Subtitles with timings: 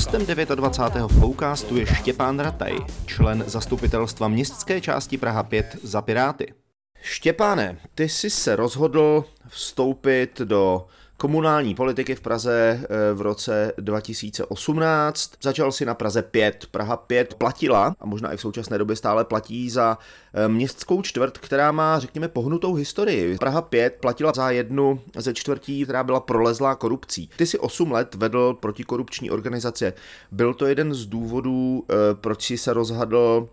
[0.00, 1.08] Hostem 29.
[1.08, 6.54] Flowcastu je Štěpán Rataj, člen zastupitelstva městské části Praha 5 za Piráty.
[7.00, 10.86] Štěpáne, ty jsi se rozhodl vstoupit do
[11.20, 15.32] komunální politiky v Praze eh, v roce 2018.
[15.42, 16.66] Začal si na Praze 5.
[16.70, 19.98] Praha 5 platila, a možná i v současné době stále platí, za
[20.34, 23.38] eh, městskou čtvrt, která má, řekněme, pohnutou historii.
[23.38, 27.30] Praha 5 platila za jednu ze čtvrtí, která byla prolezlá korupcí.
[27.36, 29.92] Ty si 8 let vedl protikorupční organizace.
[30.32, 33.48] Byl to jeden z důvodů, eh, proč si se rozhodl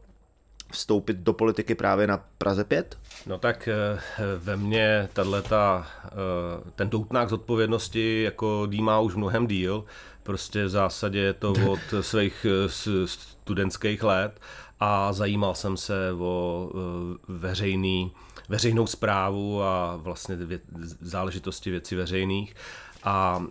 [0.71, 2.98] vstoupit do politiky právě na Praze 5?
[3.26, 3.99] No tak eh,
[4.38, 6.12] ve mně tato, eh,
[6.76, 9.85] ten doutnák zodpovědnosti jako dýmá už mnohem díl.
[10.23, 12.70] Prostě v zásadě je to od svých eh,
[13.07, 14.40] studentských let
[14.80, 16.70] a zajímal jsem se o
[17.27, 18.12] veřejný,
[18.49, 20.38] veřejnou zprávu a vlastně
[21.02, 22.55] záležitosti věcí veřejných.
[23.04, 23.43] A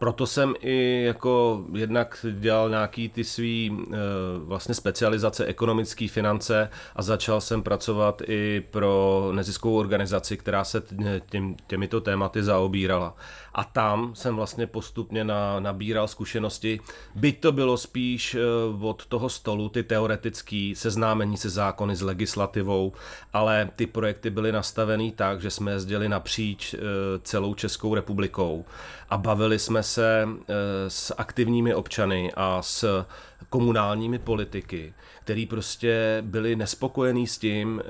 [0.00, 3.96] proto jsem i jako jednak dělal nějaký ty svý eh,
[4.38, 10.82] vlastně specializace ekonomické finance a začal jsem pracovat i pro neziskovou organizaci, která se
[11.30, 13.14] těm, těmito tématy zaobírala.
[13.54, 16.80] A tam jsem vlastně postupně na, nabíral zkušenosti,
[17.14, 18.40] byť to bylo spíš eh,
[18.80, 22.92] od toho stolu, ty teoretický seznámení se zákony s legislativou,
[23.32, 26.78] ale ty projekty byly nastavený tak, že jsme jezdili napříč eh,
[27.22, 28.64] celou Českou republikou.
[29.10, 30.54] A bavili jsme se eh,
[30.88, 33.04] s aktivními občany a s
[33.48, 37.82] komunálními politiky, který prostě byli nespokojení s tím,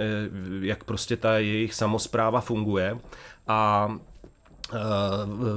[0.61, 2.99] jak prostě ta jejich samozpráva funguje.
[3.49, 3.91] A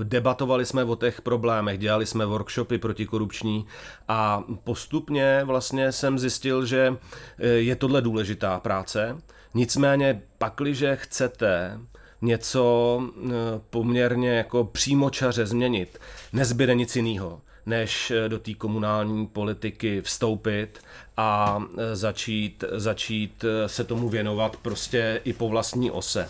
[0.03, 3.65] debatovali jsme o těch problémech, dělali jsme workshopy protikorupční
[4.07, 6.97] a postupně vlastně jsem zjistil, že
[7.37, 9.17] je tohle důležitá práce.
[9.53, 11.79] Nicméně pakliže chcete
[12.21, 13.31] něco eh,
[13.69, 15.99] poměrně jako přímočaře změnit,
[16.33, 20.79] nezbyde nic jiného než eh, do té komunální politiky vstoupit
[21.17, 26.29] a eh, začít, začít se tomu věnovat prostě i po vlastní ose.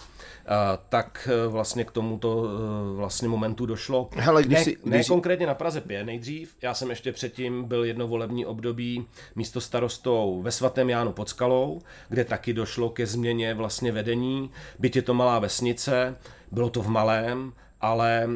[0.89, 2.47] Tak e, vlastně k tomuto
[2.95, 4.09] vlastně momentu došlo.
[4.15, 7.63] Hele, když ne, si, když ne konkrétně na Praze 5 nejdřív, já jsem ještě předtím
[7.63, 9.05] byl jedno volební období
[9.35, 14.95] místo starostou ve svatém Jánu pod Skalou, kde taky došlo ke změně vlastně vedení, byť
[14.95, 16.15] je to malá vesnice,
[16.51, 18.29] bylo to v malém, ale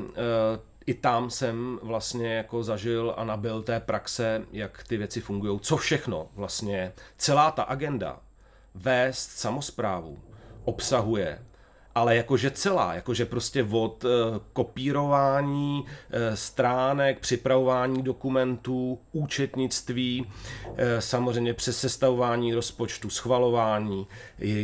[0.87, 5.77] i tam jsem vlastně jako zažil a nabil té praxe, jak ty věci fungují, co
[5.77, 8.19] všechno vlastně, celá ta agenda
[8.75, 10.19] vést samozprávu
[10.63, 11.39] obsahuje
[11.97, 14.07] ale jakože celá, jakože prostě od e,
[14.53, 20.25] kopírování e, stránek, připravování dokumentů, účetnictví,
[20.75, 24.07] e, samozřejmě přes sestavování rozpočtu, schvalování,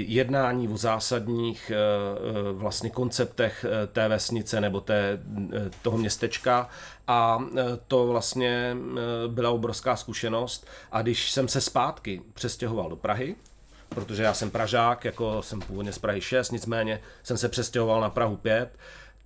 [0.07, 1.71] jednání o zásadních
[2.51, 5.19] vlastně konceptech té vesnice nebo té,
[5.81, 6.69] toho městečka.
[7.07, 7.39] A
[7.87, 8.77] to vlastně
[9.27, 10.67] byla obrovská zkušenost.
[10.91, 13.35] A když jsem se zpátky přestěhoval do Prahy,
[13.93, 18.09] protože já jsem Pražák, jako jsem původně z Prahy 6, nicméně jsem se přestěhoval na
[18.09, 18.69] Prahu 5,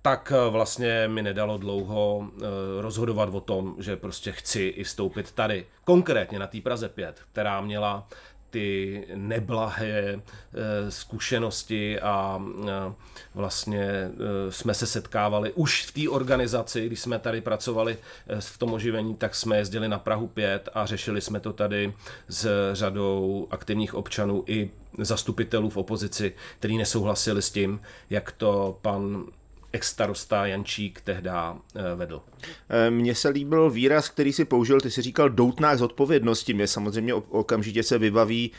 [0.02, 2.42] tak eh, vlastně mi nedalo dlouho eh,
[2.80, 7.60] rozhodovat o tom, že prostě chci i vstoupit tady, konkrétně na té Praze 5, která
[7.60, 8.08] měla
[8.50, 12.92] ty neblahé eh, zkušenosti a eh,
[13.34, 14.12] vlastně eh,
[14.52, 17.98] jsme se setkávali už v té organizaci, když jsme tady pracovali
[18.40, 21.94] v tom oživení, tak jsme jezdili na Prahu 5 a řešili jsme to tady
[22.28, 27.80] s řadou aktivních občanů i zastupitelů v opozici, kteří nesouhlasili s tím,
[28.10, 29.24] jak to pan
[29.72, 32.22] ex-starosta Jančík tehdy eh, vedl.
[32.68, 36.54] Eh, mně se líbil výraz, který si použil, ty si říkal doutnák z odpovědnosti.
[36.54, 38.52] Mě samozřejmě okamžitě se vybaví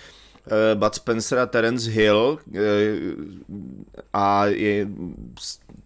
[0.75, 2.39] Bud Spencer a Terence Hill
[4.13, 4.87] a je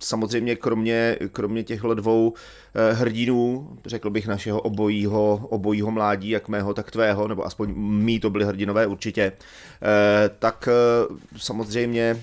[0.03, 2.33] samozřejmě kromě, kromě těchto dvou
[2.75, 8.19] eh, hrdinů, řekl bych našeho obojího, obojího mládí, jak mého, tak tvého, nebo aspoň mý
[8.19, 12.21] to byly hrdinové určitě, eh, tak eh, samozřejmě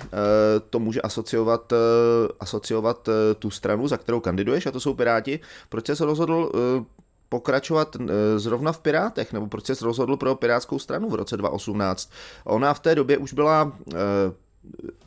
[0.71, 1.73] to může asociovat,
[2.41, 5.41] asociovat tu stranu, za kterou kandiduješ, a to jsou Piráti.
[5.69, 6.53] Proč se rozhodl
[7.31, 7.97] pokračovat
[8.37, 12.11] zrovna v Pirátech, nebo proč se rozhodl pro Pirátskou stranu v roce 2018?
[12.45, 13.73] Ona v té době už byla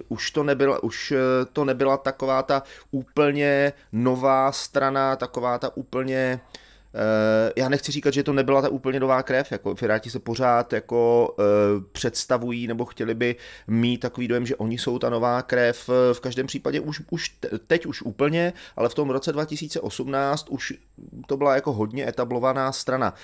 [0.08, 6.42] už to, nebyla, už eh, to nebyla taková ta úplně nová strana, taková ta úplně
[6.42, 6.63] Eh,
[7.56, 11.30] já nechci říkat, že to nebyla ta úplně nová krev, jako Piráti se pořád jako
[11.38, 11.46] uh,
[11.92, 13.36] představují nebo chtěli by
[13.68, 17.38] mít takový dojem, že oni jsou ta nová krev, v každém případě už, už
[17.68, 20.74] teď už úplně, ale v tom roce 2018 už
[21.28, 23.12] to byla jako hodně etablovaná strana.
[23.12, 23.18] Uh,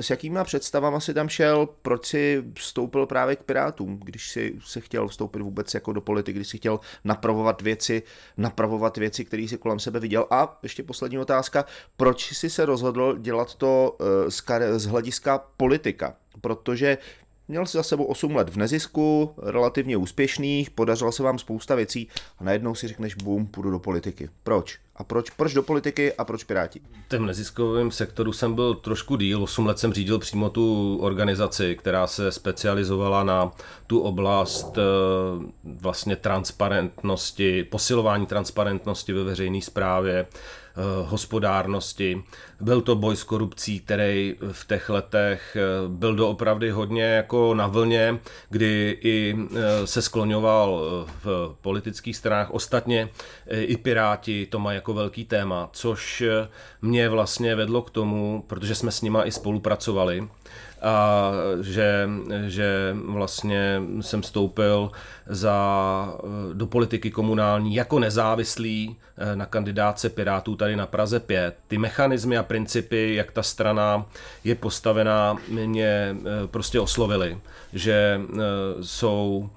[0.00, 4.80] s jakýma představama si tam šel, proč si vstoupil právě k Pirátům, když si se
[4.80, 8.02] chtěl vstoupit vůbec jako do politiky, když si chtěl napravovat věci,
[8.36, 10.26] napravovat věci, které si kolem sebe viděl.
[10.30, 11.64] A ještě poslední otázka,
[11.96, 13.96] proč si se rozhodl, dělat to
[14.76, 16.98] z hlediska politika, protože
[17.50, 22.08] Měl si za sebou 8 let v nezisku, relativně úspěšných, podařilo se vám spousta věcí
[22.38, 24.28] a najednou si řekneš, bum, půjdu do politiky.
[24.42, 24.78] Proč?
[25.00, 26.80] A proč, proč do politiky a proč Piráti?
[27.06, 31.76] V tom neziskovém sektoru jsem byl trošku díl, 8 let jsem řídil přímo tu organizaci,
[31.76, 33.52] která se specializovala na
[33.86, 34.82] tu oblast eh,
[35.64, 40.26] vlastně transparentnosti, posilování transparentnosti ve veřejné správě,
[40.76, 42.22] Eh, hospodárnosti.
[42.60, 47.66] Byl to boj s korupcí, který v těch letech eh, byl doopravdy hodně jako na
[47.66, 48.18] vlně,
[48.48, 49.36] kdy i
[49.84, 50.80] se skloňoval
[51.24, 52.50] v politických stranách.
[52.50, 53.08] Ostatně
[53.50, 56.22] i Piráti to mají jako velký téma, což
[56.82, 60.28] mě vlastně vedlo k tomu, protože jsme s nima i spolupracovali,
[60.82, 62.08] a že,
[62.46, 64.90] že vlastně jsem vstoupil
[65.26, 66.14] za,
[66.52, 71.56] do politiky komunální jako nezávislý eh, na kandidáce Pirátů tady na Praze 5.
[71.68, 74.06] Ty mechanismy a principy, jak ta strana
[74.44, 77.38] je postavená, mě eh, prostě oslovily,
[77.72, 78.36] že eh,
[78.80, 79.50] jsou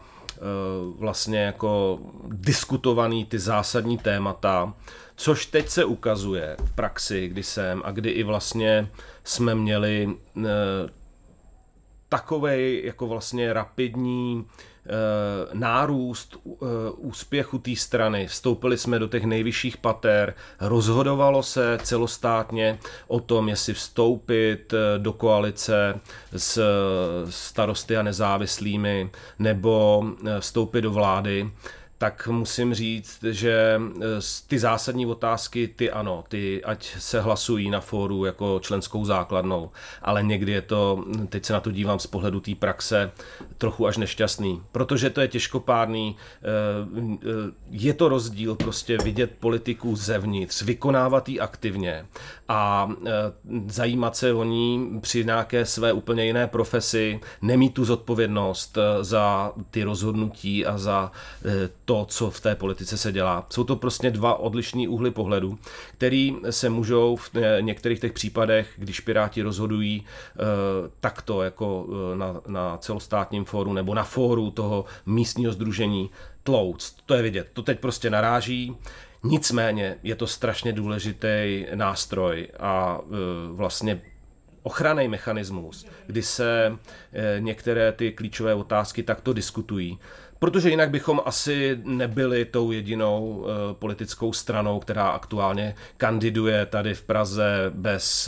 [0.99, 4.73] vlastně jako diskutovaný ty zásadní témata,
[5.15, 8.89] což teď se ukazuje v praxi, kdy jsem a kdy i vlastně
[9.23, 10.15] jsme měli
[12.13, 14.89] takovej jako vlastně rapidní e,
[15.53, 18.27] nárůst e, úspěchu té strany.
[18.27, 25.13] Vstoupili jsme do těch nejvyšších pater, rozhodovalo se celostátně o tom, jestli vstoupit eh, do
[25.13, 25.99] koalice
[26.37, 26.61] s
[27.29, 30.05] starosty a nezávislými nebo
[30.39, 31.51] vstoupit do vlády
[31.97, 34.01] tak musím říct, že eh,
[34.47, 40.23] ty zásadní otázky, ty ano, ty ať se hlasují na fóru jako členskou základnou, ale
[40.23, 43.11] někdy je to, teď se na to dívám z pohledu té praxe,
[43.57, 46.47] trochu až nešťastný, protože to je těžkopádný, eh,
[47.15, 47.27] eh,
[47.69, 52.05] je to rozdíl prostě vidět politiku zevnitř, vykonávat ji aktivně
[52.47, 52.89] a
[53.67, 59.83] zajímat se o ní při nějaké své úplně jiné profesi, nemít tu zodpovědnost za ty
[59.83, 61.11] rozhodnutí a za
[61.85, 63.45] to, co v té politice se dělá.
[63.49, 65.59] Jsou to prostě dva odlišní úhly pohledu,
[65.97, 70.39] který se můžou v některých těch případech, když Piráti rozhodují eh,
[70.99, 76.09] takto jako eh, na, na celostátním fóru nebo na fóru toho místního združení
[76.43, 76.95] tlouct.
[77.05, 77.49] To je vidět.
[77.53, 78.77] To teď prostě naráží.
[79.23, 83.15] Nicméně je to strašně důležitý nástroj a eh,
[83.51, 84.01] vlastně
[84.63, 86.77] ochranný mechanismus, kdy se
[87.39, 89.99] některé ty klíčové otázky takto diskutují
[90.43, 97.03] protože jinak bychom asi nebyli tou jedinou uh, politickou stranou, která aktuálně kandiduje tady v
[97.03, 98.27] Praze bez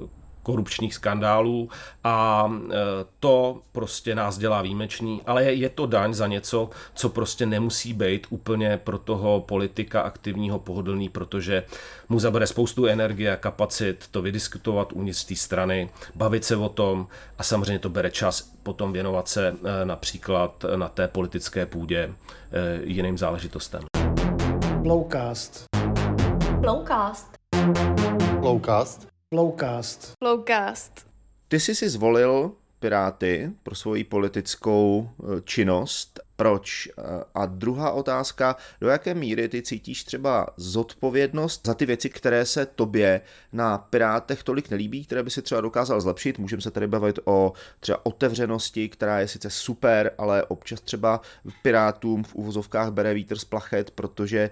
[0.00, 0.08] uh,
[0.46, 1.68] korupčních skandálů
[2.04, 2.74] a e,
[3.20, 8.26] to prostě nás dělá výjimečný, ale je to daň za něco, co prostě nemusí být
[8.30, 11.64] úplně pro toho politika aktivního pohodlný, protože
[12.08, 17.06] mu zabere spoustu energie a kapacit to vydiskutovat uvnitř té strany, bavit se o tom
[17.38, 22.12] a samozřejmě to bere čas potom věnovat se e, například na té politické půdě e,
[22.84, 23.82] jiným záležitostem.
[24.82, 25.64] Blowcast.
[26.60, 27.26] Blowcast.
[28.40, 29.15] Blowcast.
[29.36, 30.12] Flowcast.
[30.24, 31.06] Flowcast.
[31.48, 36.20] Ty jsi si zvolil Piráty pro svoji politickou eh, činnost.
[36.36, 36.88] Proč?
[36.88, 37.02] Eh,
[37.34, 42.66] a druhá otázka, do jaké míry ty cítíš třeba zodpovědnost za ty věci, které se
[42.66, 43.20] tobě
[43.52, 46.38] na Pirátech tolik nelíbí, které by si třeba dokázal zlepšit?
[46.38, 51.20] Můžeme se tady bavit o třeba otevřenosti, která je sice super, ale občas třeba
[51.62, 54.50] Pirátům v uvozovkách bere vítr z plachet, protože e,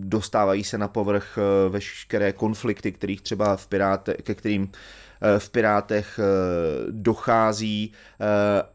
[0.00, 4.70] dostávají se na povrch veškeré konflikty, kterých třeba v Piráte, ke kterým
[5.38, 6.20] v Pirátech
[6.90, 7.92] dochází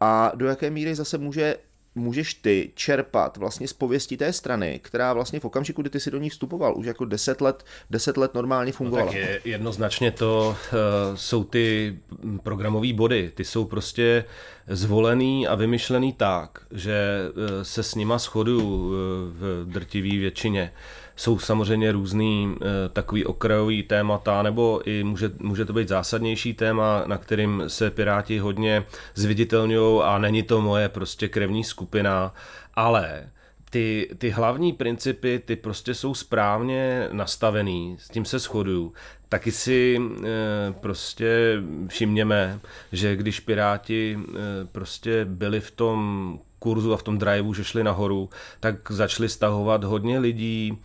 [0.01, 1.55] a do jaké míry zase může
[1.95, 6.11] můžeš ty čerpat vlastně z pověsti té strany, která vlastně v okamžiku, kdy ty si
[6.11, 9.05] do ní vstupoval, už jako deset let, deset let normálně fungovala.
[9.05, 11.97] No tak je, jednoznačně to uh, jsou ty
[12.43, 14.25] programové body, ty jsou prostě
[14.67, 18.93] zvolený a vymyšlený tak, že uh, se s nima shodu uh,
[19.29, 20.71] v drtivý většině.
[20.73, 26.53] Uh, jsou samozřejmě různý e, takový okrajový témata, nebo i může, může to být zásadnější
[26.53, 32.33] téma, na kterým se Piráti hodně zviditelňují a není to moje prostě krevní skupina,
[32.73, 33.29] ale
[33.69, 38.93] ty, ty hlavní principy, ty prostě jsou správně nastavený, s tím se shoduju.
[39.29, 42.59] Taky si e, prostě všimněme,
[42.91, 47.83] že když Piráti e, prostě byli v tom kurzu a v tom driveu, že šli
[47.83, 48.29] nahoru,
[48.59, 50.77] tak začali stahovat hodně lidí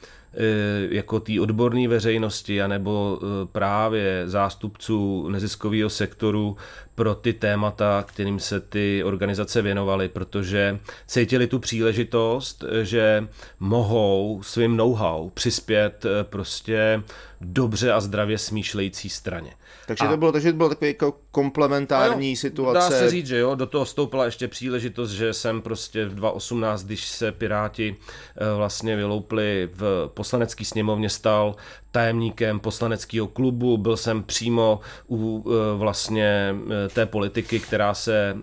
[0.91, 3.21] jako té odborné veřejnosti, anebo
[3.53, 6.57] právě zástupců neziskového sektoru
[6.95, 13.29] pro ty témata, kterým se ty organizace věnovaly, protože cítili tu příležitost, že
[13.61, 17.03] mohou svým know-how přispět prostě
[17.41, 19.51] dobře a zdravě smýšlející straně.
[19.87, 22.79] Takže a, to bylo, takže to bylo takový jako komplementární jo, situace.
[22.79, 26.85] Dá se říct, že jo, do toho vstoupila ještě příležitost, že jsem prostě v 2018,
[26.85, 27.97] když se Piráti
[28.37, 31.57] eh, vlastně vyloupli v poslanecký sněmovně, stal
[31.91, 38.37] tajemníkem poslaneckého klubu, byl jsem přímo u eh, vlastně eh, té politiky, která se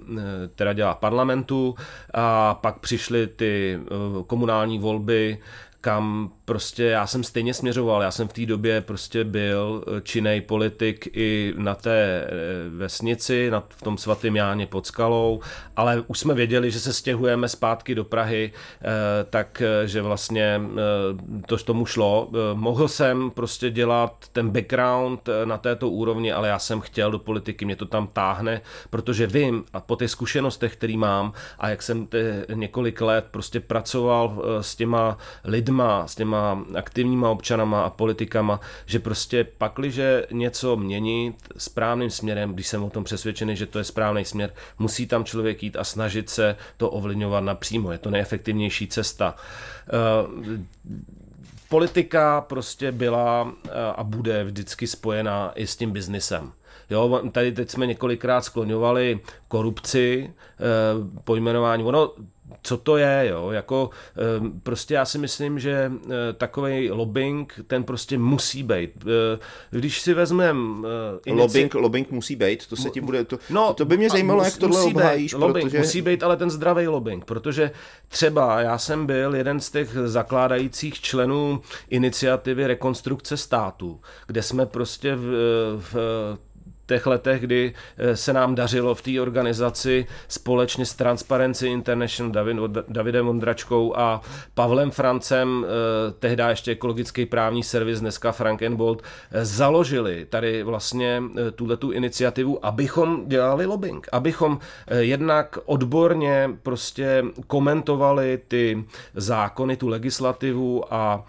[0.56, 1.76] teda dělá parlamentu
[2.14, 3.80] a pak přišly ty
[4.28, 5.38] komunální volby,
[5.82, 10.42] kam prostě já jsem stejně směřoval, já jsem v té době prostě byl eh, činej
[10.42, 12.30] politik i na té eh,
[12.70, 15.42] vesnici, na, v tom svatém Jáně pod skalou,
[15.76, 18.52] ale už jsme věděli, že se stěhujeme zpátky do Prahy,
[18.82, 18.86] eh,
[19.30, 20.62] takže vlastně
[21.48, 22.32] to tomu šlo.
[22.54, 27.66] Mohl jsem prostě dělat ten background na této úrovni, ale já jsem chtěl do politiky,
[27.66, 32.08] mě to tam táhne, protože vím a po těch zkušenostech, který mám a jak jsem
[32.54, 39.00] několik let prostě pracoval s těma lidma, s těma těma aktivníma občanama a politikama, že
[39.00, 44.26] prostě pakliže něco měnit správným směrem, když jsem o tom přesvědčený, že to je správný
[44.26, 47.92] směr, musí tam člověk jít a snažit se to ovlivňovat napřímo.
[47.92, 49.36] Je to nejefektivnější cesta.
[49.88, 50.62] Eh,
[51.70, 56.52] politika prostě byla eh, a bude vždycky spojená i s tím biznisem.
[56.90, 60.64] Jo, tady teď jsme několikrát skloňovali korupci, eh,
[61.24, 61.84] pojmenování.
[61.84, 62.14] Ono
[62.62, 63.90] co to je, jo, jako
[64.38, 68.92] ehm, prostě já si myslím, že eh, takový lobbying, ten prostě musí být.
[69.06, 69.40] Eh,
[69.70, 70.88] když si vezmeme...
[70.88, 71.42] Eh, inici...
[71.42, 74.48] Lobbying, lobbying musí být, to se ti bude, to, no, to by mě zajímalo, mus,
[74.48, 75.78] jak tohle musí obhájíš, být, lobbying, protože...
[75.78, 77.72] Musí být ale ten zdravý lobbying, protože
[78.08, 85.16] třeba já jsem byl jeden z těch zakládajících členů iniciativy rekonstrukce státu, kde jsme prostě
[85.16, 85.26] v,
[85.78, 85.96] v
[86.88, 92.58] těch letech, kdy eh, se nám dařilo v té organizaci společně s Transparency International David,
[92.88, 94.22] Davidem Vondračkou a
[94.54, 99.02] Pavlem Francem, eh, tehdy ještě ekologický právní servis, dneska Frankenbold,
[99.32, 101.24] eh, založili tady vlastně
[101.56, 104.60] tuhle tu iniciativu, abychom dělali lobbying, abychom
[104.98, 111.26] jednak odborně prostě komentovali ty zákony, tu legislativu, a,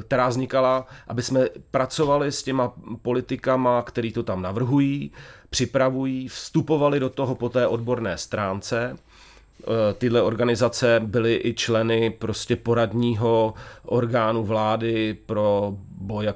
[0.00, 5.12] která vznikala, aby jsme pracovali s těma politikama, který to tam navrhují, navrhují,
[5.50, 8.96] připravují, vstupovali do toho po té odborné stránce.
[8.96, 13.54] E, tyhle organizace byly i členy prostě poradního
[13.84, 16.34] orgánu vlády pro boj a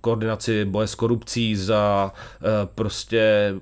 [0.00, 3.54] koordinaci boje s korupcí za e, prostě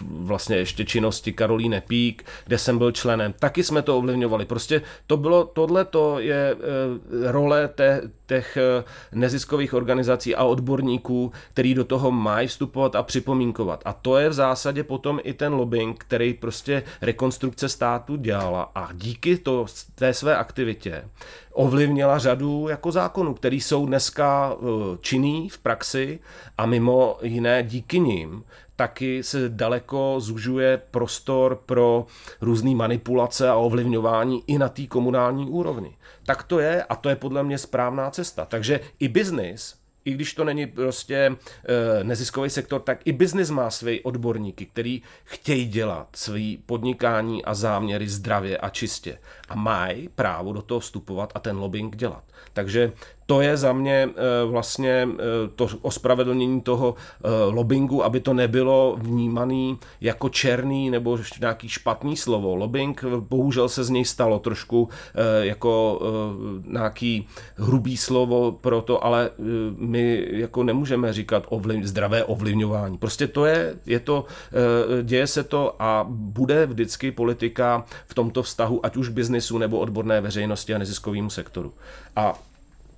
[0.00, 3.34] vlastně ještě činnosti Karolíne Pík, kde jsem byl členem.
[3.38, 4.44] Taky jsme to ovlivňovali.
[4.44, 11.32] Prostě to bylo, tohle to je eh, role te, těch eh, neziskových organizací a odborníků,
[11.52, 13.82] který do toho mají vstupovat a připomínkovat.
[13.84, 18.70] A to je v zásadě potom i ten lobbying, který prostě rekonstrukce státu dělala.
[18.74, 21.04] A díky to, té své aktivitě
[21.56, 24.64] ovlivnila řadu jako zákonů, které jsou dneska eh,
[25.00, 26.18] činný v praxi
[26.58, 28.44] a mimo jiné díky nim
[28.76, 32.06] taky se daleko zužuje prostor pro
[32.40, 35.96] různé manipulace a ovlivňování i na té komunální úrovni.
[36.26, 38.44] Tak to je a to je podle mě správná cesta.
[38.44, 39.74] Takže i biznis
[40.06, 45.02] i když to není prostě e, neziskový sektor, tak i biznis má své odborníky, který
[45.24, 49.18] chtějí dělat svý podnikání a záměry zdravě a čistě.
[49.48, 52.24] A mají právo do toho vstupovat a ten lobbying dělat.
[52.52, 52.92] Takže
[53.26, 55.22] to je za mě eh, vlastně eh,
[55.54, 62.56] to ospravedlnění toho eh, lobbingu, aby to nebylo vnímaný jako černý nebo nějaký špatný slovo.
[62.56, 64.88] Lobbying, bohužel se z něj stalo trošku
[65.40, 66.00] jako
[66.66, 69.30] nějaký hrubý slovo pro to, ale
[69.76, 72.98] my jako nemůžeme říkat ovliv, zdravé ovlivňování.
[72.98, 74.24] Prostě to je, je to,
[75.02, 80.20] děje se to a bude vždycky politika v tomto vztahu, ať už biznisu nebo odborné
[80.20, 81.72] veřejnosti a neziskovému sektoru.
[82.16, 82.38] A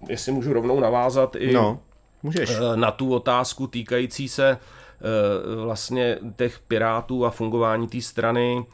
[0.08, 1.80] jestli můžu rovnou navázat i no,
[2.22, 2.50] můžeš.
[2.50, 8.66] Eh, na tu otázku týkající se eh, vlastně těch pirátů a fungování té strany.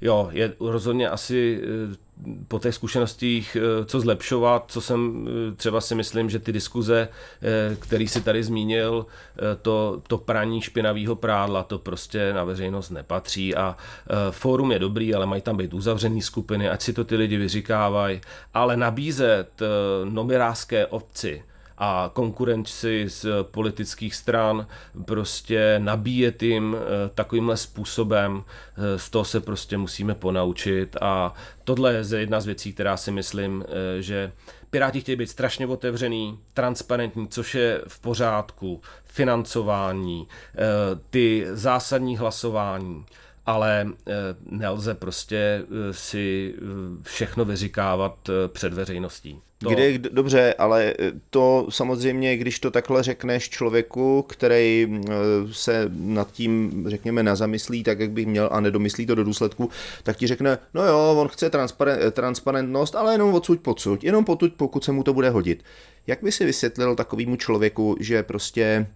[0.00, 2.05] Jo, je rozhodně asi eh,
[2.48, 3.56] po těch zkušenostích
[3.86, 7.08] co zlepšovat, co jsem třeba si myslím, že ty diskuze,
[7.78, 9.06] který si tady zmínil,
[9.62, 13.76] to, to praní špinavého prádla, to prostě na veřejnost nepatří a
[14.30, 18.20] fórum je dobrý, ale mají tam být uzavřený skupiny, ať si to ty lidi vyříkávají,
[18.54, 19.62] ale nabízet
[20.04, 21.42] nomirářské obci,
[21.78, 24.66] a konkurenci z politických stran,
[25.04, 28.44] prostě nabíjet jim eh, takovýmhle způsobem,
[28.76, 33.10] eh, z toho se prostě musíme ponaučit a tohle je jedna z věcí, která si
[33.10, 34.32] myslím, eh, že
[34.70, 40.28] Piráti chtějí být strašně otevřený, transparentní, což je v pořádku, financování,
[41.10, 43.04] ty zásadní hlasování
[43.46, 43.86] ale
[44.50, 46.54] nelze prostě si
[47.02, 49.40] všechno vyříkávat před veřejností.
[49.58, 49.70] To...
[49.70, 50.94] Kde, dobře, ale
[51.30, 55.00] to samozřejmě, když to takhle řekneš člověku, který
[55.52, 59.70] se nad tím, řekněme, nazamyslí tak, jak bych měl a nedomyslí to do důsledku,
[60.02, 64.52] tak ti řekne, no jo, on chce transparent, transparentnost, ale jenom odsud podsud, jenom potud,
[64.56, 65.64] pokud se mu to bude hodit.
[66.06, 68.86] Jak by si vysvětlil takovému člověku, že prostě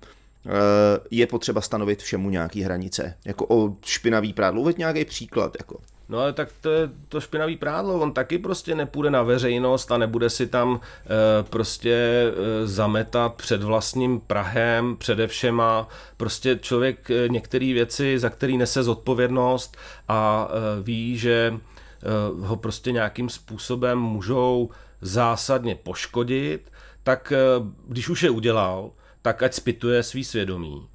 [0.46, 3.14] Eh, je potřeba stanovit všemu nějaký hranice.
[3.24, 5.56] Jako o špinavý prádlo, uveď nějaký příklad.
[5.58, 5.80] Jako.
[6.10, 9.98] No ale tak to je to špinavý prádlo, on taky prostě nepůjde na veřejnost a
[9.98, 15.88] nebude si tam e, prostě e, zametat před vlastním Prahem, předevšema.
[16.16, 19.76] Prostě člověk e, některé věci, za který nese zodpovědnost
[20.08, 21.58] a e, ví, že e,
[22.46, 27.36] ho prostě nějakým způsobem můžou zásadně poškodit, tak e,
[27.88, 28.90] když už je udělal,
[29.22, 30.88] tak ať spituje svý svědomí,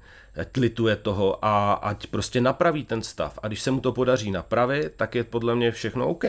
[0.56, 3.38] lituje toho a ať prostě napraví ten stav.
[3.42, 6.24] A když se mu to podaří napravit, tak je podle mě všechno OK.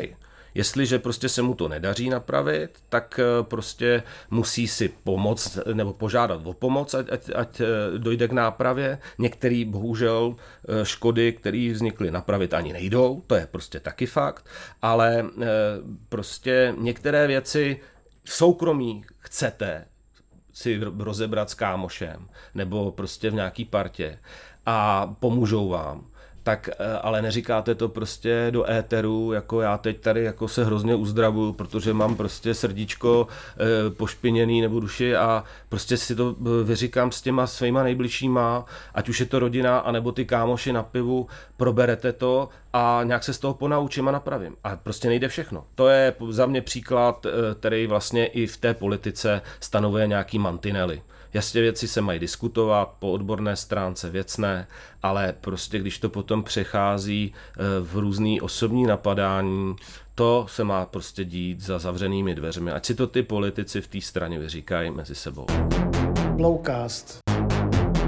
[0.58, 6.42] Jestliže prostě se mu to nedaří napravit, tak eh, prostě musí si pomoct nebo požádat
[6.46, 7.66] o pomoc, ať, ať, ať eh,
[7.98, 9.00] dojde k nápravě.
[9.18, 14.46] Některé bohužel eh, škody, které vznikly, napravit ani nejdou, to je prostě taky fakt,
[14.82, 15.26] ale
[16.10, 17.80] prostě některé věci
[18.24, 19.86] v soukromí chcete
[20.58, 24.20] si rozebrat s kámošem nebo prostě v nějaký partě
[24.66, 26.08] a pomůžou vám
[26.48, 30.96] tak eh, ale neříkáte to prostě do éteru, jako já teď tady jako se hrozně
[30.96, 37.12] uzdravuju, protože mám prostě srdíčko e, pošpiněný nebo duši a prostě si to eh, vyříkám
[37.12, 41.28] s těma svýma nejbližšíma, ať už je to rodina, anebo ty kámoši na pivu,
[41.58, 44.56] proberete to a nějak se z toho ponaučím a napravím.
[44.64, 45.64] A prostě nejde všechno.
[45.76, 47.26] To je za mě příklad,
[47.60, 51.02] který vlastně i v té politice stanovuje nějaký mantinely.
[51.34, 54.68] Jasně věci se mají diskutovat po odborné stránce věcné,
[55.04, 59.76] ale prostě když to potom přechází eh, v různý osobní napadání,
[60.16, 62.72] to se má prostě dít za zavřenými dveřmi.
[62.72, 65.46] Ať si to ty politici v té straně vyříkají mezi sebou.
[66.32, 67.20] Blowcast.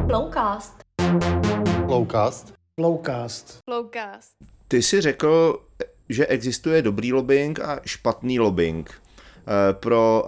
[0.05, 0.83] Blowcast.
[1.85, 2.53] Blowcast.
[2.79, 3.57] Blowcast.
[3.69, 4.31] Blowcast.
[4.67, 5.61] Ty jsi řekl,
[6.09, 9.01] že existuje dobrý lobbying a špatný lobbying.
[9.49, 10.23] Eh, pro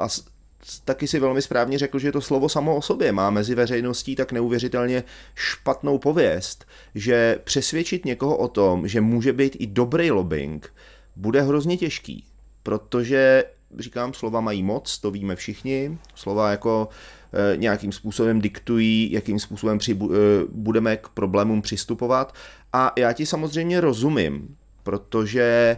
[0.86, 4.32] taky si velmi správně řekl, že to slovo samo o sobě má mezi veřejností tak
[4.32, 5.04] neuvěřitelně
[5.36, 10.74] špatnou pověst, že přesvědčit někoho o tom, že může být i dobrý lobbying,
[11.16, 12.26] bude hrozně těžký,
[12.64, 13.44] protože
[13.80, 16.90] říkám, slova mají moc, to víme všichni, slova jako
[17.54, 19.98] e, nějakým způsobem diktují, jakým způsobem při, e,
[20.50, 22.36] budeme k problémům přistupovat.
[22.74, 25.78] A já ti samozřejmě rozumím, protože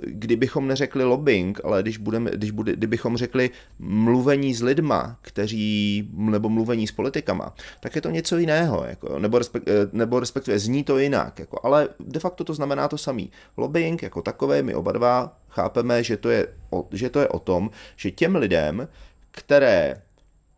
[0.00, 6.48] kdybychom neřekli lobbying, ale když, budeme, když bude, kdybychom řekli mluvení s lidma, kteří, nebo
[6.48, 10.84] mluvení s politikama, tak je to něco jiného, jako, nebo, respekt, eh, nebo respektive zní
[10.84, 13.30] to jinak, jako, ale de facto to znamená to samý.
[13.56, 17.38] Lobbying jako takové, my oba dva chápeme, že to je o, že to je o
[17.38, 18.88] tom, že těm lidem,
[19.30, 20.02] které,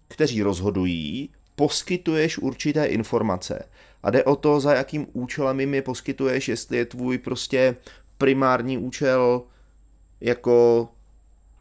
[0.08, 3.64] kteří rozhodují, poskytuješ určité informace.
[4.02, 7.76] A jde o to, za jakým účelem jim je poskytuješ, jestli je tvůj prostě
[8.22, 9.42] primární účel
[10.20, 10.88] jako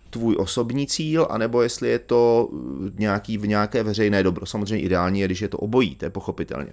[0.10, 2.50] tvůj osobní cíl, anebo jestli je to
[2.98, 4.46] nějaký, v nějaké veřejné dobro.
[4.46, 6.70] Samozřejmě ideální je, když je to obojí, to je pochopitelně.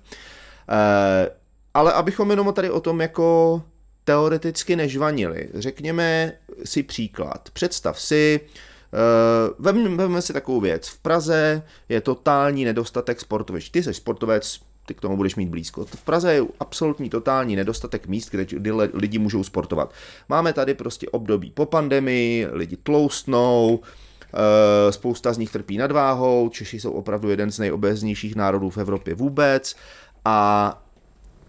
[0.68, 1.31] E,
[1.74, 3.62] ale abychom jenom tady o tom jako
[4.05, 6.33] teoreticky nežvanili, řekněme
[6.64, 7.48] si příklad.
[7.53, 10.88] Představ si, e, vezmeme si takovou věc.
[10.88, 13.72] V Praze je totální nedostatek sportovišť.
[13.72, 15.85] Ty jsi sportovec, ty k tomu budeš mít blízko.
[15.85, 19.92] V Praze je absolutní totální nedostatek míst, kde lidi můžou sportovat.
[20.29, 26.81] Máme tady prostě období po pandemii, lidi tloustnou, eh, spousta z nich trpí nadváhou, Češi
[26.81, 29.77] jsou opravdu jeden z nejobeznějších národů v Evropě vůbec
[30.24, 30.83] a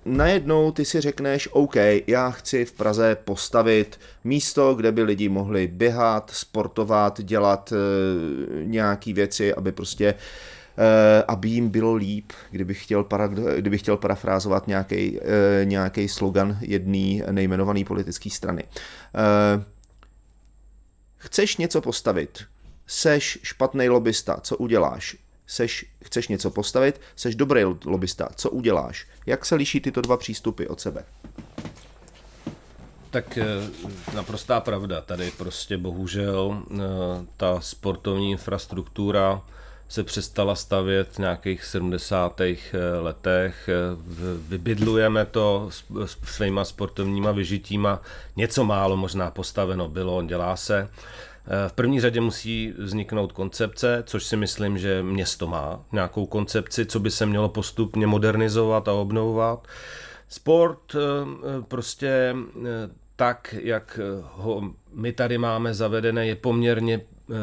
[0.05, 1.75] najednou ty si řekneš, OK,
[2.07, 7.75] já chci v Praze postavit místo, kde by lidi mohli běhat, sportovat, dělat e,
[8.65, 10.15] nějaké věci, aby prostě Eh,
[11.27, 17.83] aby jim bylo líp, kdybych chtěl, para, kdybych chtěl parafrázovat nějaký, eh, slogan jedné nejmenované
[17.83, 18.63] politické strany.
[18.63, 19.63] Eh,
[21.17, 22.43] chceš něco postavit,
[22.87, 25.17] seš špatný lobista, co uděláš?
[25.47, 29.07] Seš, chceš něco postavit, seš dobrý lobista, co uděláš?
[29.25, 31.05] Jak se liší tyto dva přístupy od sebe?
[33.11, 33.39] Tak
[34.15, 35.01] naprostá pravda.
[35.01, 36.63] Tady prostě bohužel
[37.37, 39.41] ta sportovní infrastruktura
[39.89, 42.41] se přestala stavět v nějakých 70.
[42.99, 43.69] letech.
[44.47, 45.69] Vybydlujeme to
[46.23, 48.01] svýma sportovníma vyžitíma.
[48.35, 50.89] Něco málo možná postaveno bylo, dělá se.
[51.67, 56.99] V první řadě musí vzniknout koncepce, což si myslím, že město má nějakou koncepci, co
[56.99, 59.67] by se mělo postupně modernizovat a obnovovat.
[60.27, 60.99] Sport eh,
[61.67, 67.33] prostě eh, tak, jak ho my tady máme zavedené, je poměrně eh,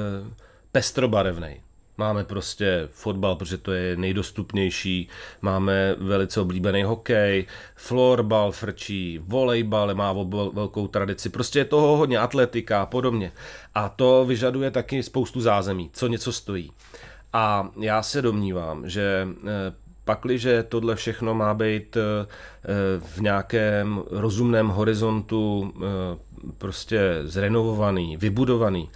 [0.73, 1.66] pestrobarevný.
[1.99, 5.09] Máme prostě fotbal, protože to je nejdostupnější,
[5.43, 10.13] máme velice oblíbený hokej, florbal frčí, volejbal má
[10.53, 13.33] velkou tradici, prostě je toho hodně atletika a podobně.
[13.75, 16.73] A to vyžaduje taky spoustu zázemí, co něco stojí.
[17.33, 19.73] A já se domnívám, že eh,
[20.05, 22.27] pakliže tohle všechno má být eh,
[22.99, 26.17] v nějakém rozumném horizontu eh,
[26.59, 28.91] prostě zrenovovaný, vybudovaný,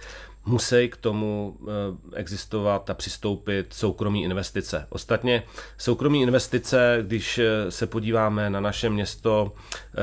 [0.45, 4.87] musí k tomu eh, existovat a přistoupit soukromí investice.
[4.89, 5.43] Ostatně
[5.77, 9.97] soukromí investice, když eh, se podíváme na naše město, eh,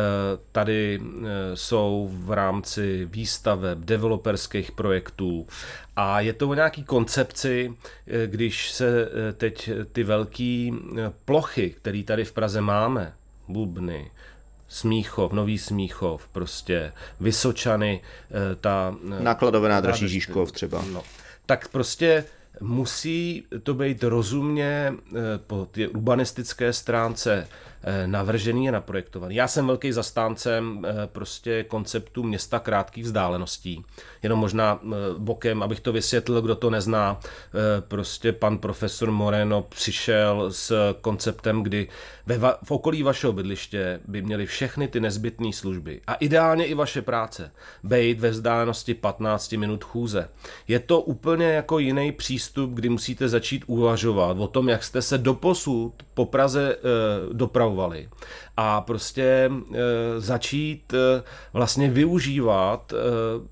[0.52, 1.00] tady
[1.54, 5.46] jsou v rámci výstaveb, developerských projektů
[5.96, 7.74] a je to o nějaký koncepci,
[8.26, 10.70] když se teď ty velké
[11.24, 13.12] plochy, které tady v Praze máme,
[13.48, 14.10] Bubny,
[14.68, 18.00] Smíchov, Nový Smíchov, prostě Vysočany,
[18.30, 18.96] eh, ta...
[19.18, 20.84] Eh, Nákladové nádraží Žižkov třeba.
[20.92, 21.02] No,
[21.46, 22.24] tak prostě
[22.60, 25.14] musí to být rozumně eh,
[25.46, 27.48] po té urbanistické stránce
[28.06, 29.34] navržený a naprojektovaný.
[29.34, 33.84] Já jsem velký zastáncem eh, prostě konceptu města krátkých vzdáleností.
[34.22, 34.88] Jenom možná eh,
[35.18, 37.20] bokem, abych to vysvětlil, kdo to nezná,
[37.88, 41.88] prostě pan profesor Moreno přišel s konceptem, kdy
[42.26, 46.74] ve va- v okolí vašeho bydliště by měly všechny ty nezbytné služby a ideálně i
[46.74, 47.50] vaše práce
[47.82, 50.28] být ve vzdálenosti 15 minut chůze.
[50.68, 55.18] Je to úplně jako jiný přístup, kdy musíte začít uvažovat o tom, jak jste se
[55.18, 56.78] doposud po Praze e,
[57.34, 57.67] dopravovali
[58.56, 59.78] a prostě e,
[60.20, 62.96] začít e, vlastně využívat e,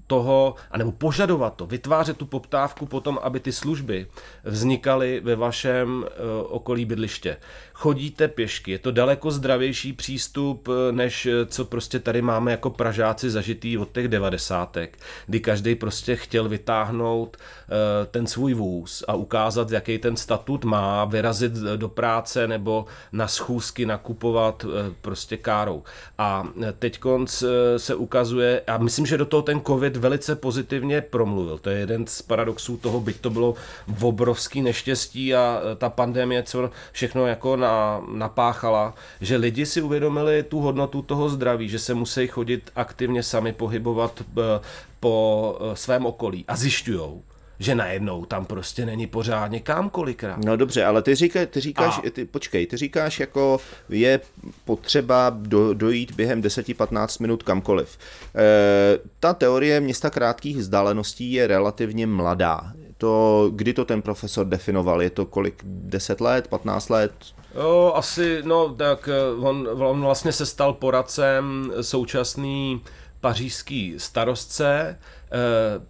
[0.07, 4.07] toho, anebo požadovat to, vytvářet tu poptávku potom, aby ty služby
[4.45, 7.37] vznikaly ve vašem e, okolí bydliště.
[7.73, 13.79] Chodíte pěšky, je to daleko zdravější přístup, než co prostě tady máme jako Pražáci zažitý
[13.79, 19.99] od těch devadesátek, kdy každý prostě chtěl vytáhnout e, ten svůj vůz a ukázat, jaký
[19.99, 25.83] ten statut má, vyrazit do práce nebo na schůzky nakupovat e, prostě károu.
[26.19, 31.01] A teď konc eh, se ukazuje, a myslím, že do toho ten covid velice pozitivně
[31.01, 31.59] promluvil.
[31.59, 33.55] To je jeden z paradoxů toho, byť to bylo
[34.01, 40.43] obrovský neštěstí a eh, ta pandemie, co všechno jako na, napáchala, že lidi si uvědomili
[40.43, 44.61] tu hodnotu toho zdraví, že se musí chodit aktivně sami pohybovat eh,
[45.01, 47.23] po svém okolí a zjišťujou,
[47.59, 50.45] že najednou tam prostě není pořádně kam kolikrát.
[50.45, 52.11] No dobře, ale ty, říká, ty říkáš, a...
[52.11, 54.21] ty, počkej, ty říkáš jako je
[54.65, 57.99] potřeba do, dojít během 10-15 minut kamkoliv.
[58.35, 62.73] E, ta teorie města krátkých vzdáleností je relativně mladá.
[62.99, 65.03] To, kdy to ten profesor definoval?
[65.03, 65.63] Je to kolik?
[65.65, 67.13] 10 let, 15 let?
[67.55, 72.83] Jo, asi, no tak eh, on, on vlastně se stal poradcem současný
[73.21, 74.99] pařížský starostce,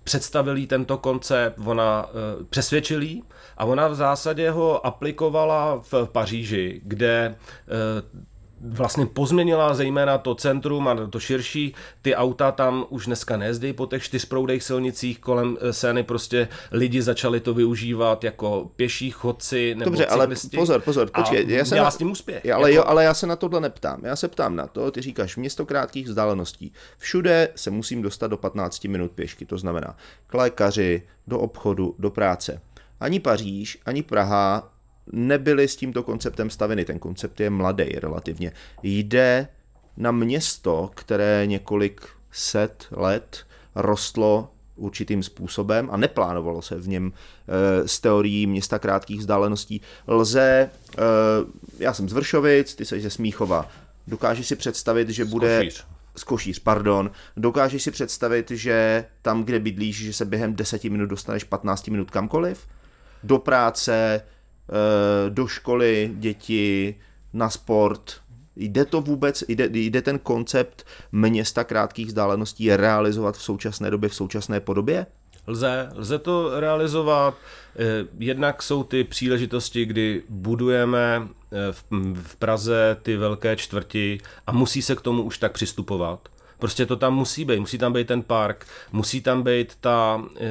[0.05, 3.25] představil jí tento koncept, ona eh, přesvědčil jí
[3.57, 8.27] a ona v zásadě ho aplikovala v Paříži, kde eh,
[8.61, 11.75] vlastně pozměnila zejména to centrum a to širší.
[12.03, 17.41] Ty auta tam už dneska nejezdí po těch čtyřproudech silnicích kolem Seny, prostě lidi začali
[17.41, 20.57] to využívat jako pěší chodci nebo Dobře, cyklisti.
[20.57, 21.45] ale pozor, pozor, počkej.
[21.49, 21.91] Já jsem na...
[21.91, 22.47] s tím úspěch.
[22.55, 22.77] Ale, jako...
[22.77, 24.05] jo, ale já se na tohle neptám.
[24.05, 26.73] Já se ptám na to, ty říkáš město krátkých vzdáleností.
[26.99, 32.11] Všude se musím dostat do 15 minut pěšky, to znamená k lékaři, do obchodu, do
[32.11, 32.61] práce.
[33.01, 34.76] Ani Paříž, ani Praha
[35.13, 36.85] nebyly s tímto konceptem staveny.
[36.85, 38.53] Ten koncept je mladý relativně.
[38.83, 39.49] Jde
[39.97, 47.89] na město, které několik set let rostlo určitým způsobem a neplánovalo se v něm e,
[47.89, 49.81] z teorií města krátkých vzdáleností.
[50.07, 50.71] Lze, e,
[51.79, 53.69] já jsem z Vršovic, ty jsi ze Smíchova,
[54.07, 55.57] dokážeš si představit, že bude...
[55.57, 55.87] Skošíř.
[56.17, 57.11] Skošíř, pardon.
[57.37, 62.11] Dokážeš si představit, že tam, kde bydlíš, že se během 10 minut dostaneš 15 minut
[62.11, 62.67] kamkoliv?
[63.23, 64.36] Do práce, Eh,
[65.29, 66.95] do školy děti,
[67.37, 68.21] na sport.
[68.57, 74.15] Jde to vůbec, jde, jde ten koncept města krátkých vzdáleností realizovat v současné době, v
[74.15, 75.07] současné podobě?
[75.47, 77.35] Lze, lze to realizovat.
[77.79, 81.57] Eh, jednak jsou ty příležitosti, kdy budujeme eh,
[82.23, 86.97] v Praze ty velké čtvrti a musí se k tomu už tak přistupovat Prostě to
[86.97, 87.61] tam musí být.
[87.61, 90.49] Musí tam být ten park, musí tam být ta e,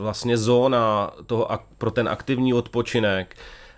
[0.00, 3.36] vlastně zóna toho, pro ten aktivní odpočinek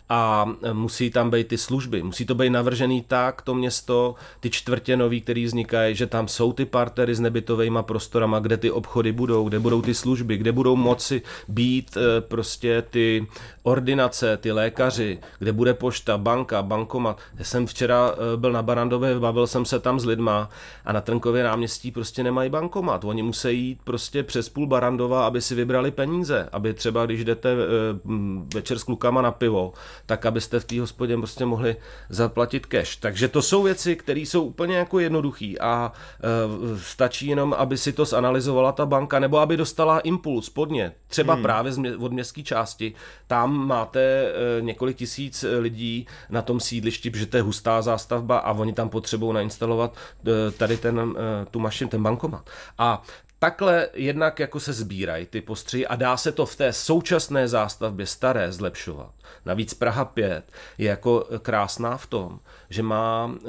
[0.08, 2.02] a musí tam být ty služby.
[2.02, 6.52] Musí to být navržený tak, to město, ty čtvrtě nový, který vznikají, že tam jsou
[6.52, 10.76] ty partery s nebytovými prostorama, kde ty obchody budou, kde budou ty služby, kde budou
[10.76, 13.26] moci být eh, prostě ty
[13.62, 17.20] ordinace, ty lékaři, kde bude pošta, banka, bankomat.
[17.38, 20.48] Já jsem včera eh, byl na Barandově, bavil jsem se tam s lidma
[20.84, 23.04] a na Trnkově náměstí prostě nemají bankomat.
[23.04, 27.52] Oni musí jít prostě přes půl Barandova, aby si vybrali peníze, aby třeba, když jdete
[27.52, 27.56] eh,
[28.54, 29.72] večer s klukama na pivo,
[30.06, 31.76] tak abyste v té hospodě prostě mohli
[32.08, 32.96] zaplatit cash.
[32.96, 37.92] Takže to jsou věci, které jsou úplně jako jednoduché a e, stačí jenom, aby si
[37.92, 41.42] to zanalizovala ta banka, nebo aby dostala impuls, podně, třeba hmm.
[41.42, 42.94] právě od městské části.
[43.26, 48.52] Tam máte e, několik tisíc lidí na tom sídlišti, protože to je hustá zástavba a
[48.52, 52.50] oni tam potřebují nainstalovat e, tady ten, e, tu mašinu, ten bankomat.
[52.78, 53.02] A
[53.44, 58.06] takhle jednak jako se sbírají ty postřihy a dá se to v té současné zástavbě
[58.06, 59.10] staré zlepšovat.
[59.44, 63.48] Navíc Praha 5 je jako krásná v tom, že má e,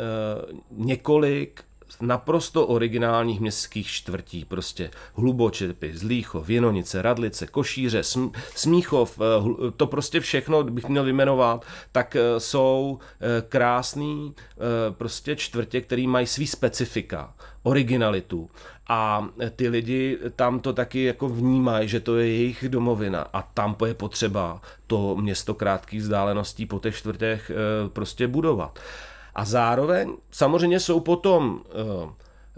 [0.71, 1.63] několik
[2.01, 8.03] naprosto originálních městských čtvrtí, prostě Hlubočepy, Zlíchov, Věnonice, Radlice, Košíře,
[8.55, 12.99] Smíchov, eh, to prostě všechno, bych měl vyjmenovat, tak eh, jsou
[13.49, 14.33] krásný
[14.91, 18.49] prostě čtvrtě, který mají svý specifika, originalitu
[18.89, 23.75] a ty lidi tam to taky jako vnímají, že to je jejich domovina a tam
[23.85, 28.79] je potřeba to město krátkých vzdáleností po těch čtvrtech eh, prostě budovat.
[29.35, 32.09] A zároveň samozřejmě jsou potom eh,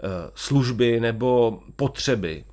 [0.02, 2.44] eh, služby nebo potřeby,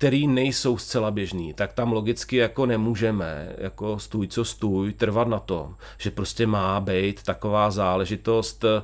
[0.00, 5.38] který nejsou zcela běžný, tak tam logicky jako nemůžeme, jako stůj co stůj, trvat na
[5.38, 8.82] tom, že prostě má být taková záležitost eh,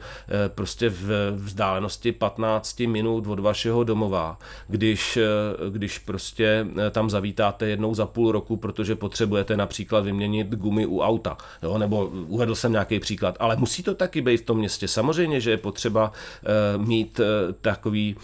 [0.49, 5.25] prostě v vzdálenosti 15 minut od vašeho domova, když, eh,
[5.71, 11.01] když prostě eh, tam zavítáte jednou za půl roku, protože potřebujete například vyměnit gumy u
[11.01, 11.79] auta, jo?
[11.79, 14.89] nebo uvedl jsem nějaký příklad, ale musí to taky být v tom městě.
[14.89, 16.13] Samozřejmě, že je potřeba
[16.77, 17.21] mít
[17.61, 18.17] takový,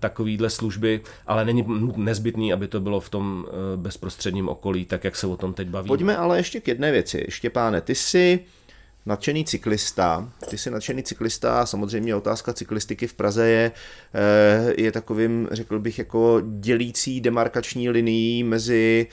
[0.00, 1.64] takovýhle služby, ale není
[1.96, 5.54] nezbytné nezbytný, aby to bylo v tom eh, bezprostředním okolí, tak jak se o tom
[5.54, 5.88] teď bavíme.
[5.88, 7.26] Pojďme ale ještě k jedné věci.
[7.28, 8.40] Štěpáne, ty jsi
[9.06, 13.72] nadšený cyklista, ty jsi nadšený cyklista, samozřejmě otázka cyklistiky v Praze je,
[14.14, 19.06] eh, je takovým, řekl bych, jako dělící demarkační linií mezi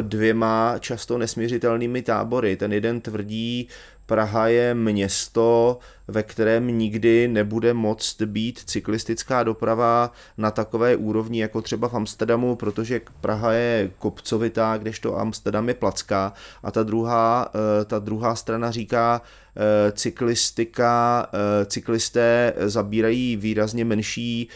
[0.00, 2.56] dvěma často nesměřitelnými tábory.
[2.56, 3.68] Ten jeden tvrdí,
[4.06, 11.62] Praha je město, ve kterém nikdy nebude moct být cyklistická doprava na takové úrovni jako
[11.62, 17.84] třeba v Amsterdamu, protože Praha je kopcovitá, kdežto Amsterdam je placká a ta druhá, eh,
[17.84, 19.22] ta druhá strana říká,
[19.56, 24.48] eh, cyklistika, eh, cyklisté zabírají výrazně menší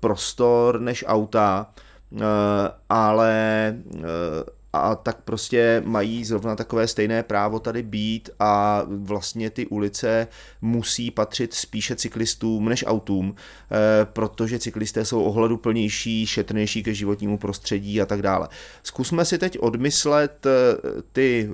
[0.00, 1.66] prostor než auta,
[2.88, 3.74] ale
[4.72, 10.28] a tak prostě mají zrovna takové stejné právo tady být a vlastně ty ulice
[10.62, 18.00] musí patřit spíše cyklistům než autům, eh, protože cyklisté jsou ohleduplnější, šetrnější ke životnímu prostředí
[18.00, 18.48] a tak dále.
[18.82, 20.50] Zkusme si teď odmyslet eh,
[21.12, 21.50] ty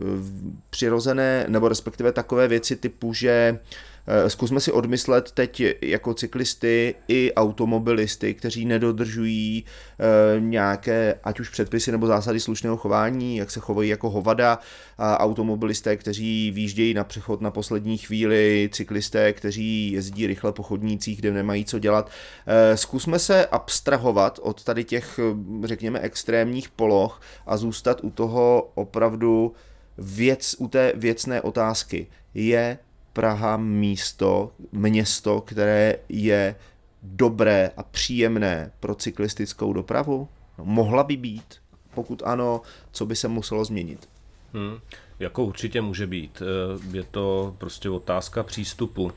[0.71, 3.96] přirozené, nebo respektive takové věci typu, že Eh,
[4.29, 9.65] zkusme si odmyslet teď jako cyklisty i automobilisty, kteří nedodržují
[9.99, 14.59] eh, nějaké, ať už předpisy nebo zásady slušného chování, jak se chovají jako hovada,
[14.99, 21.19] a automobilisté, kteří výjíždějí na přechod na poslední chvíli, cyklisté, kteří jezdí rychle po chodnících,
[21.19, 22.11] kde nemají co dělat.
[22.47, 25.21] Eh, zkusme se abstrahovat od tady těch,
[25.65, 29.55] řekněme, extrémních poloh a zůstat u toho opravdu
[29.99, 32.07] věc, u té věcné otázky.
[32.35, 32.79] Je
[33.17, 36.57] Praha místo, město, které je
[37.03, 40.29] dobré a příjemné pro cyklistickou dopravu?
[40.59, 41.55] No, mohla by být?
[41.95, 42.61] Pokud ano,
[42.93, 44.09] co by se muselo změnit?
[44.53, 44.79] Hmm,
[45.19, 46.43] jako určitě může být.
[46.43, 49.13] Eh, je to prostě otázka přístupu.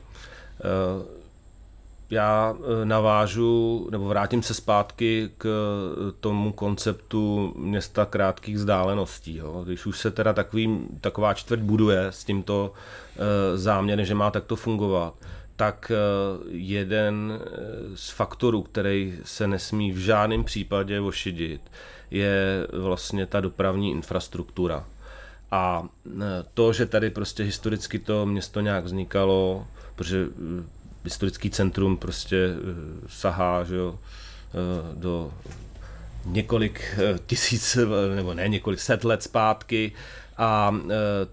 [2.10, 9.36] Eh, já e, navážu, nebo vrátím se zpátky k e, tomu konceptu města krátkých vzdáleností.
[9.36, 9.62] Jo.
[9.64, 14.56] Když už se teda takový, taková čtvrť buduje s tímto e, záměrem, že má takto
[14.56, 15.14] fungovat,
[15.56, 15.92] tak
[16.48, 17.40] jeden
[17.94, 21.60] z faktorů, který se nesmí v žádném případě ošidit,
[22.10, 24.84] je vlastně ta dopravní infrastruktura.
[25.50, 25.88] A
[26.54, 30.26] to, že tady prostě historicky to město nějak vznikalo, protože
[31.04, 35.32] historický centrum prostě eh, sahá že jo, eh, do
[36.24, 37.78] několik tisíc,
[38.14, 39.92] nebo ne několik set let zpátky.
[40.42, 40.74] A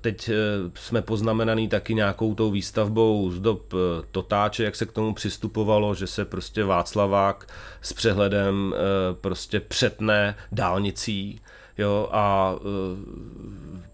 [0.02, 0.30] teď
[0.76, 3.74] jsme poznamenaný taky nějakou tou výstavbou z dob
[4.12, 8.76] Totáče, jak se k tomu přistupovalo, že se prostě Václavák s přehledem
[9.22, 11.42] prostě přetne dálnicí
[11.78, 12.56] jo, a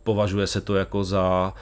[0.04, 1.54] považuje se to jako za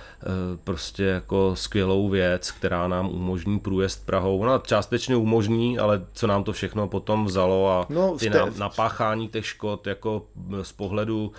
[0.63, 4.39] prostě jako skvělou věc, která nám umožní průjezd Prahou.
[4.39, 9.27] Ona částečně umožní, ale co nám to všechno potom vzalo a no, ty na, napáchání
[9.27, 10.25] těch škod jako
[10.61, 11.31] z pohledu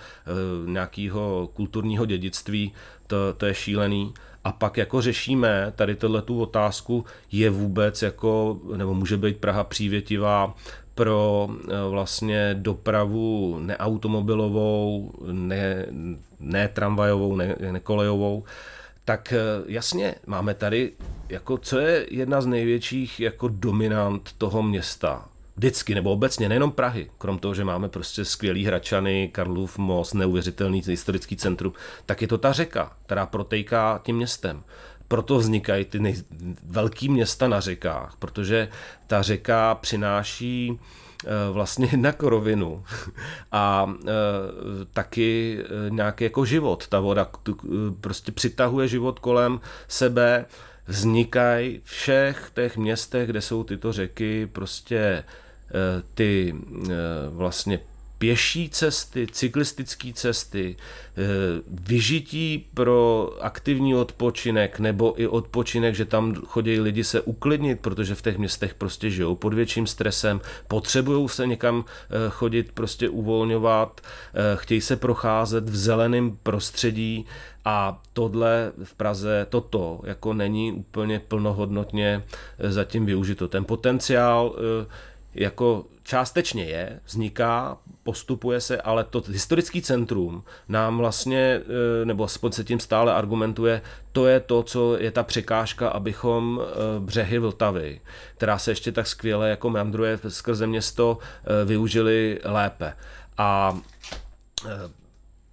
[0.67, 2.73] nějakého kulturního dědictví,
[3.07, 4.15] to, to je šílený.
[4.45, 9.65] A pak jako řešíme tady tohle tu otázku, je vůbec jako, nebo může být Praha
[9.65, 10.55] přívětivá
[10.95, 15.87] pro eh, vlastně dopravu neautomobilovou, ne,
[16.41, 18.45] ne tramvajovou, ne, ne kolejovou,
[19.05, 20.93] tak eh, jasně, máme tady,
[21.29, 27.11] jako co je jedna z největších jako dominant toho města, vždycky, nebo obecně, nejenom Prahy,
[27.19, 31.73] krom toho, že máme prostě skvělý Hračany, Karlův most, neuvěřitelný historický centrum,
[32.07, 34.63] tak je to ta řeka, která protejká tím městem
[35.13, 36.25] proto vznikají ty nej-
[36.67, 38.69] velký města na řekách, protože
[39.07, 40.81] ta řeka přináší
[41.25, 42.85] eh, vlastně jednak rovinu
[43.53, 44.11] a e,
[44.93, 46.89] taky eh, nějaký jako život.
[46.89, 47.31] Ta voda
[48.01, 50.45] prostě přitahuje život kolem sebe,
[50.87, 55.25] vznikají všech těch městech, kde jsou tyto řeky, prostě
[56.15, 56.55] ty
[57.31, 57.81] vlastně
[58.23, 61.23] pěší cesty, cyklistické cesty, eh,
[61.69, 68.23] vyžití pro aktivní odpočinek nebo i odpočinek, že tam chodí lidi se uklidnit, protože v
[68.23, 74.57] těch městech prostě žijou pod větším stresem, potřebují se někam eh, chodit, prostě uvolňovat, eh,
[74.57, 77.27] chtějí se procházet v zeleném prostředí
[77.65, 82.23] a tohle v Praze, toto jako není úplně plnohodnotně
[82.59, 83.49] zatím využito.
[83.49, 84.55] Ten potenciál
[85.35, 91.61] jako částečně je, vzniká, postupuje se, ale to historický centrum nám vlastně,
[92.03, 96.61] e, nebo aspoň se tím stále argumentuje, to je to, co je ta překážka, abychom
[96.61, 98.01] e, břehy Vltavy,
[98.37, 102.93] která se ještě tak skvěle jako meandruje skrze město, e, využili lépe.
[103.39, 103.79] A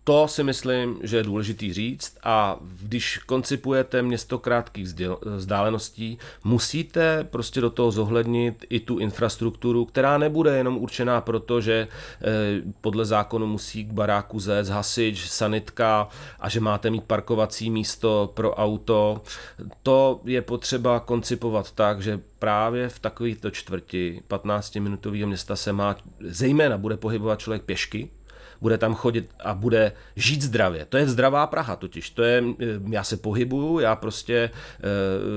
[0.09, 4.87] to si myslím, že je důležitý říct a když koncipujete město krátkých
[5.35, 11.87] vzdáleností, musíte prostě do toho zohlednit i tu infrastrukturu, která nebude jenom určená proto, že
[11.87, 12.25] eh,
[12.81, 16.07] podle zákonu musí k baráku zét hasič, sanitka
[16.39, 19.21] a že máte mít parkovací místo pro auto.
[19.83, 26.77] To je potřeba koncipovat tak, že právě v takovýchto čtvrti 15-minutového města se má, zejména
[26.77, 28.09] bude pohybovat člověk pěšky,
[28.61, 30.85] bude tam chodit a bude žít zdravě.
[30.85, 32.09] To je zdravá Praha totiž.
[32.09, 34.49] To je, eh, já se pohybuju, já prostě e,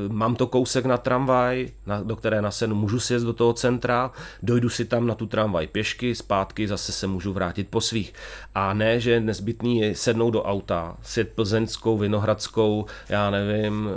[0.09, 4.11] mám to kousek na tramvaj, na, do které nasenu, můžu si jet do toho centra,
[4.43, 8.15] dojdu si tam na tu tramvaj pěšky, zpátky zase se můžu vrátit po svých.
[8.55, 13.93] A ne, že nezbytný je sednout do auta, sjet plzeňskou, vinohradskou, já nevím, e,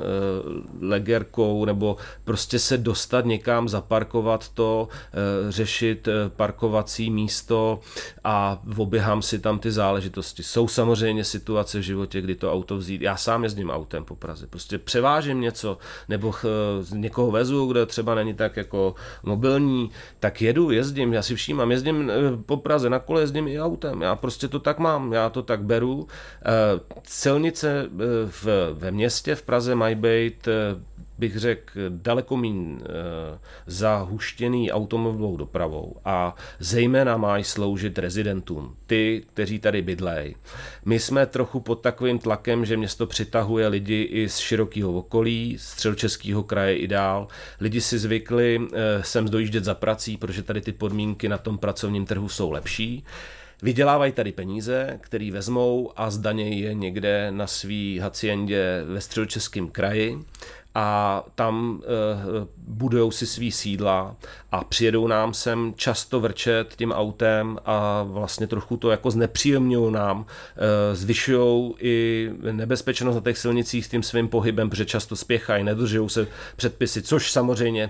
[0.86, 4.88] legerkou, nebo prostě se dostat někam, zaparkovat to,
[5.48, 7.80] e, řešit parkovací místo
[8.24, 10.44] a oběhám dám si tam ty záležitosti.
[10.44, 13.02] Jsou samozřejmě situace v životě, kdy to auto vzít.
[13.02, 14.48] Já sám jezdím autem po Praze.
[14.48, 15.78] Prostě převážím něco,
[16.10, 16.46] nebo ch,
[16.92, 22.12] někoho vezu, kde třeba není tak jako mobilní, tak jedu, jezdím, já si všímám, jezdím
[22.12, 22.14] eh,
[22.46, 24.02] po Praze, na kole jezdím i autem.
[24.02, 26.08] Já prostě to tak mám, já to tak beru.
[26.46, 30.48] Eh, silnice eh, v, ve městě v Praze mají být
[31.18, 39.60] bych řekl, daleko méně eh, zahuštěný automobilovou dopravou a zejména mají sloužit rezidentům, ty, kteří
[39.60, 40.36] tady bydlejí.
[40.86, 46.44] My jsme trochu pod takovým tlakem, že město přitahuje lidi i z širokého okolí, středočeského
[46.44, 47.28] kraje i dál.
[47.60, 52.06] Lidi si zvykli eh, sem dojíždět za prací, protože tady ty podmínky na tom pracovním
[52.06, 53.04] trhu jsou lepší.
[53.62, 60.20] Vydělávají tady peníze, které vezmou a zdanějí je někde na svý haciendě ve středočeském kraji
[60.76, 64.16] a tam uh, budujou si svý sídla
[64.52, 70.20] a přijedou nám sem často vrčet tím autem a vlastně trochu to jako znepříjemňují nám,
[70.20, 70.26] uh,
[70.94, 76.28] zvyšují i nebezpečnost na těch silnicích s tím svým pohybem, protože často spěchají, nedržují se
[76.56, 77.90] předpisy, což samozřejmě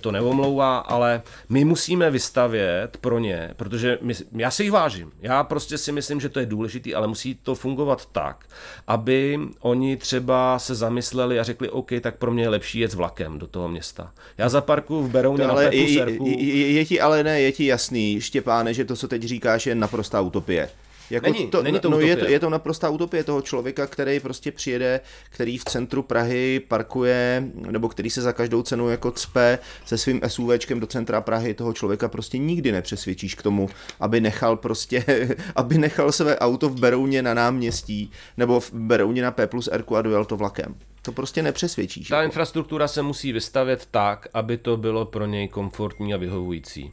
[0.00, 5.12] to neomlouvá, ale my musíme vystavět pro ně, protože my, já si jich vážím.
[5.20, 8.46] Já prostě si myslím, že to je důležitý, ale musí to fungovat tak,
[8.86, 12.94] aby oni třeba se zamysleli a řekli, OK, tak pro mě je lepší jet s
[12.94, 14.12] vlakem do toho města.
[14.38, 17.52] Já zaparkuju v Berouně to, ale na je, je, je, je, ti ale ne, je
[17.52, 20.68] ti jasný, Štěpáne, že to, co teď říkáš, je naprostá utopie.
[21.10, 22.12] Jako není, to, není to no, utopie.
[22.12, 26.60] je, to, je to naprostá utopie toho člověka, který prostě přijede, který v centru Prahy
[26.68, 31.54] parkuje, nebo který se za každou cenu jako cpe se svým SUVčkem do centra Prahy,
[31.54, 33.68] toho člověka prostě nikdy nepřesvědčíš k tomu,
[34.00, 35.04] aby nechal prostě,
[35.56, 39.84] aby nechal své auto v Berouně na náměstí, nebo v Berouně na P plus R
[39.96, 40.74] a dojel to vlakem.
[41.06, 42.08] To prostě nepřesvědčíš.
[42.08, 42.24] Ta jako.
[42.24, 46.92] infrastruktura se musí vystavět tak, aby to bylo pro něj komfortní a vyhovující.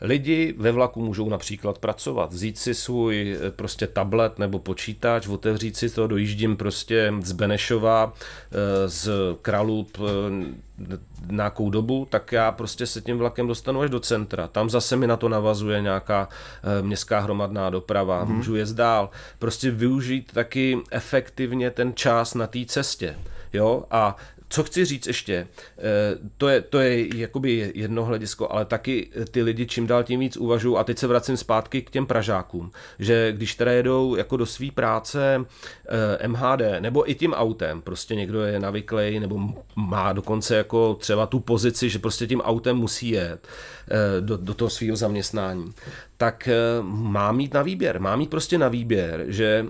[0.00, 5.76] Lidi ve vlaku můžou například pracovat, vzít si svůj eh, prostě tablet nebo počítač, otevřít
[5.76, 8.12] si to, dojíždím prostě z Benešova,
[8.52, 9.10] eh, z
[9.42, 10.92] Kralup eh,
[11.30, 14.48] nějakou dobu, tak já prostě se tím vlakem dostanu až do centra.
[14.48, 16.28] Tam zase mi na to navazuje nějaká
[16.80, 18.36] městská hromadná doprava, hmm.
[18.36, 19.10] můžu jet dál.
[19.38, 23.16] Prostě využít taky efektivně ten čas na té cestě.
[23.54, 23.84] Jo?
[23.90, 24.16] A
[24.48, 25.46] co chci říct ještě,
[26.38, 30.36] to je, to je jakoby jedno hledisko, ale taky ty lidi čím dál tím víc
[30.36, 34.46] uvažují, a teď se vracím zpátky k těm Pražákům, že když teda jedou jako do
[34.46, 35.44] své práce
[36.26, 39.40] MHD, nebo i tím autem, prostě někdo je navyklý, nebo
[39.76, 43.48] má dokonce jako třeba tu pozici, že prostě tím autem musí jet
[44.20, 45.72] do, do toho svého zaměstnání,
[46.16, 46.48] tak
[46.82, 48.00] má mít na výběr.
[48.00, 49.66] Má mít prostě na výběr, že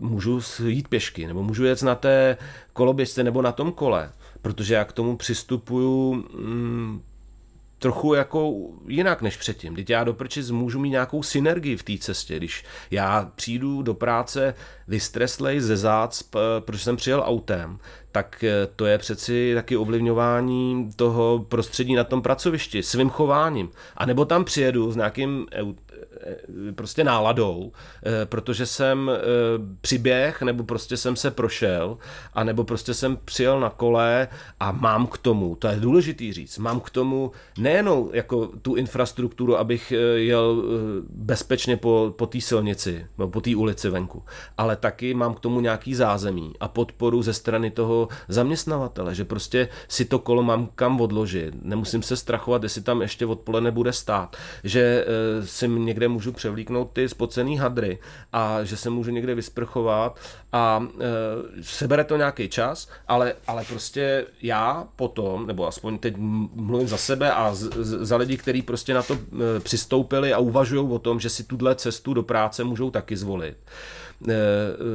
[0.00, 2.36] můžu jít pěšky, nebo můžu jet na té
[2.72, 4.10] koloběžce nebo na tom kole,
[4.42, 7.02] protože já k tomu přistupuju mm,
[7.78, 8.54] trochu jako
[8.86, 9.76] jinak než předtím.
[9.76, 12.36] Teď já do prčic můžu mít nějakou synergii v té cestě.
[12.36, 14.54] Když já přijdu do práce
[14.88, 16.22] vystreslej ze zác,
[16.60, 17.78] protože jsem přijel autem,
[18.12, 18.44] tak
[18.76, 23.70] to je přeci taky ovlivňování toho prostředí na tom pracovišti svým chováním.
[23.96, 25.46] A nebo tam přijedu s nějakým
[26.74, 27.72] prostě náladou,
[28.24, 29.10] protože jsem
[29.80, 31.98] přiběh, nebo prostě jsem se prošel,
[32.34, 34.28] a nebo prostě jsem přijel na kole
[34.60, 39.58] a mám k tomu, to je důležitý říct, mám k tomu nejenom jako tu infrastrukturu,
[39.58, 40.64] abych jel
[41.10, 44.22] bezpečně po, po té silnici, nebo po té ulici venku,
[44.58, 49.68] ale taky mám k tomu nějaký zázemí a podporu ze strany toho zaměstnavatele, že prostě
[49.88, 54.36] si to kolo mám kam odložit, nemusím se strachovat, jestli tam ještě odpoledne bude stát,
[54.64, 55.06] že
[55.44, 57.98] si někde můžu převlíknout ty spocený hadry
[58.32, 60.18] a že se můžu někde vysprchovat
[60.52, 66.14] a e, sebere to nějaký čas, ale, ale prostě já potom, nebo aspoň teď
[66.54, 70.38] mluvím za sebe a z, z, za lidi, kteří prostě na to e, přistoupili a
[70.38, 73.56] uvažují o tom, že si tuhle cestu do práce můžou taky zvolit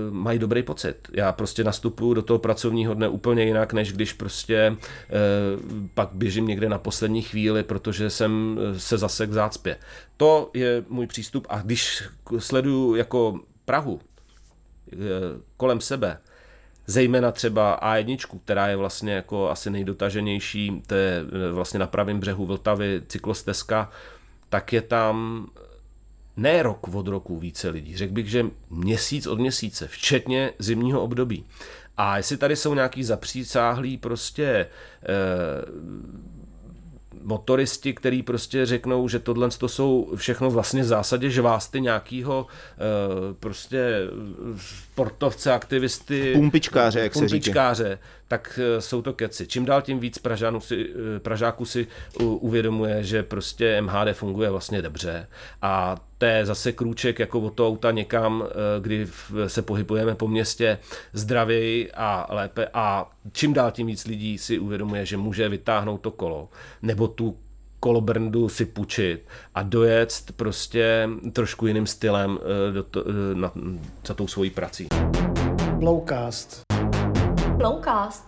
[0.09, 0.95] mají dobrý pocit.
[1.13, 4.75] Já prostě nastupuju do toho pracovního dne úplně jinak, než když prostě
[5.93, 9.77] pak běžím někde na poslední chvíli, protože jsem se zasek v zácpě.
[10.17, 12.03] To je můj přístup a když
[12.37, 14.01] sleduju jako Prahu
[15.57, 16.17] kolem sebe,
[16.87, 22.45] zejména třeba A1, která je vlastně jako asi nejdotaženější, to je vlastně na pravém břehu
[22.45, 23.89] Vltavy cyklostezka,
[24.49, 25.47] tak je tam
[26.37, 31.45] ne rok od roku více lidí, řekl bych, že měsíc od měsíce, včetně zimního období.
[31.97, 34.67] A jestli tady jsou nějaký zapřísáhlý prostě e,
[37.23, 43.33] motoristi, který prostě řeknou, že tohle to jsou všechno vlastně v zásadě žvásty nějakého e,
[43.33, 43.99] prostě
[44.93, 48.01] sportovce, aktivisty, pumpičkáře, jak pumpičkáře, se říká.
[48.27, 49.47] tak jsou to keci.
[49.47, 50.89] Čím dál tím víc Pražánů si,
[51.19, 51.87] Pražáků si
[52.19, 55.27] uvědomuje, že prostě MHD funguje vlastně dobře
[55.61, 58.43] a to je zase krůček jako od toho auta někam,
[58.79, 59.07] kdy
[59.47, 60.79] se pohybujeme po městě
[61.13, 66.11] zdravěji a lépe a čím dál tím víc lidí si uvědomuje, že může vytáhnout to
[66.11, 66.49] kolo
[66.81, 67.37] nebo tu
[67.83, 72.39] kolobrndu si půjčit a dojet prostě trošku jiným stylem
[72.73, 73.03] do to,
[73.33, 73.51] na,
[74.07, 74.87] za tou svojí prací.
[75.75, 76.61] Blowcast.
[77.57, 78.23] Blowcast.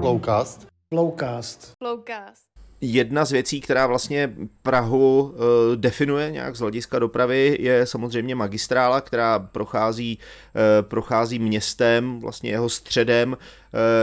[0.00, 0.66] Blowcast.
[0.90, 1.72] Blowcast.
[1.82, 2.46] Blowcast.
[2.80, 5.32] Jedna z věcí, která vlastně Prahu uh,
[5.76, 12.68] definuje nějak z hlediska dopravy, je samozřejmě magistrála, která prochází, uh, prochází městem, vlastně jeho
[12.68, 13.36] středem.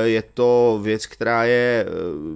[0.03, 1.85] Je to věc, která je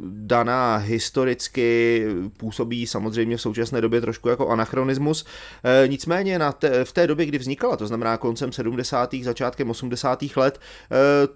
[0.06, 2.06] daná historicky,
[2.38, 5.26] působí samozřejmě v současné době trošku jako anachronismus.
[5.88, 9.16] Nicméně na te, v té době, kdy vznikala, to znamená koncem 70.
[9.24, 10.24] začátkem 80.
[10.36, 10.60] let,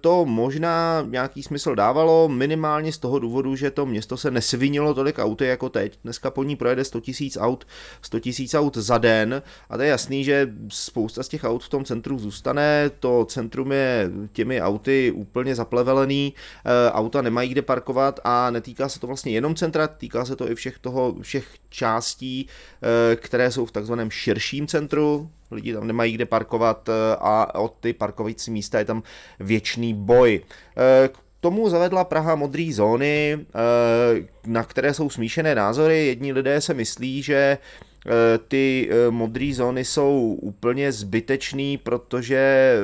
[0.02, 5.20] to možná nějaký smysl dávalo, minimálně z toho důvodu, že to město se nesvinilo tolik
[5.20, 5.99] auty jako teď.
[6.04, 7.02] Dneska po ní projede 100
[7.38, 7.68] 000 aut,
[8.02, 8.18] 100
[8.54, 11.86] 000 aut za den a to je jasný, že spousta z těch aut v tom
[11.86, 15.56] centru zůstane, to centrum je těmi auty úplně
[15.92, 16.34] zaplevelený,
[16.92, 20.56] auta nemají kde parkovat a netýká se to vlastně jenom centra, týká se to i
[20.56, 22.48] všech toho, všech částí,
[23.16, 26.89] které jsou v takzvaném širším centru, lidi tam nemají kde parkovat
[27.20, 29.04] a od ty parkovací místa je tam
[29.39, 30.42] věčný boj
[31.39, 33.46] tomu zavedla Praha modré zóny,
[34.46, 36.06] na které jsou smíšené názory.
[36.06, 37.58] Jedni lidé se myslí, že
[38.47, 42.76] ty modré zóny jsou úplně zbytečný, protože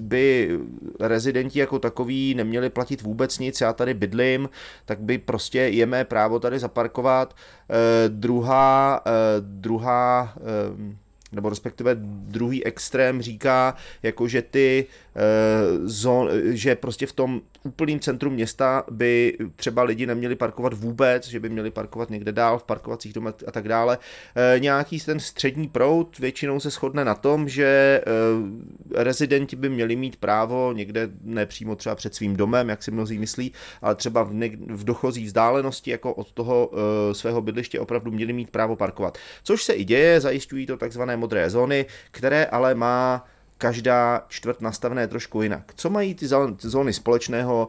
[0.00, 0.58] by
[1.00, 4.48] rezidenti jako takový neměli platit vůbec nic, já tady bydlím,
[4.84, 7.36] tak by prostě je mé právo tady zaparkovat.
[8.08, 9.00] Druhá,
[9.40, 10.34] druhá
[11.32, 14.86] nebo respektive druhý extrém říká, jako že ty
[15.84, 21.40] zón, že prostě v tom úplným centru města by třeba lidi neměli parkovat vůbec, že
[21.40, 23.98] by měli parkovat někde dál v parkovacích domech a tak dále.
[23.98, 29.96] Uh, nějaký ten střední proud většinou se shodne na tom, že uh, rezidenti by měli
[29.96, 33.52] mít právo někde nepřímo třeba před svým domem, jak si mnozí myslí,
[33.82, 34.32] ale třeba v,
[34.68, 36.70] v dochozí vzdálenosti jako od toho
[37.12, 39.18] svého bydliště opravdu měli mít právo parkovat.
[39.42, 43.24] Což se i děje, zajišťují to takzvané modré zóny, které ale má
[43.60, 45.72] každá čtvrt nastavené trošku jinak.
[45.74, 46.26] Co mají ty
[46.58, 47.68] zóny společného,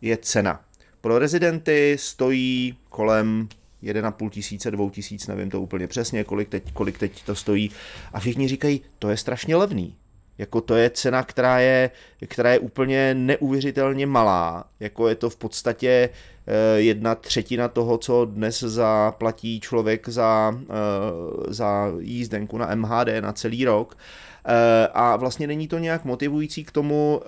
[0.00, 0.60] je cena.
[1.00, 3.48] Pro rezidenty stojí kolem
[3.82, 7.70] 1,5 tisíce, 2 tisíc, nevím to úplně přesně, kolik teď, kolik teď to stojí.
[8.12, 9.96] A všichni říkají, to je strašně levný.
[10.38, 11.90] Jako to je cena, která je,
[12.26, 14.64] která je úplně neuvěřitelně malá.
[14.80, 16.10] Jako je to v podstatě
[16.46, 23.32] eh, jedna třetina toho, co dnes zaplatí člověk za, eh, za jízdenku na MHD na
[23.32, 23.96] celý rok.
[24.48, 27.20] Eh, a vlastně není to nějak motivující k tomu,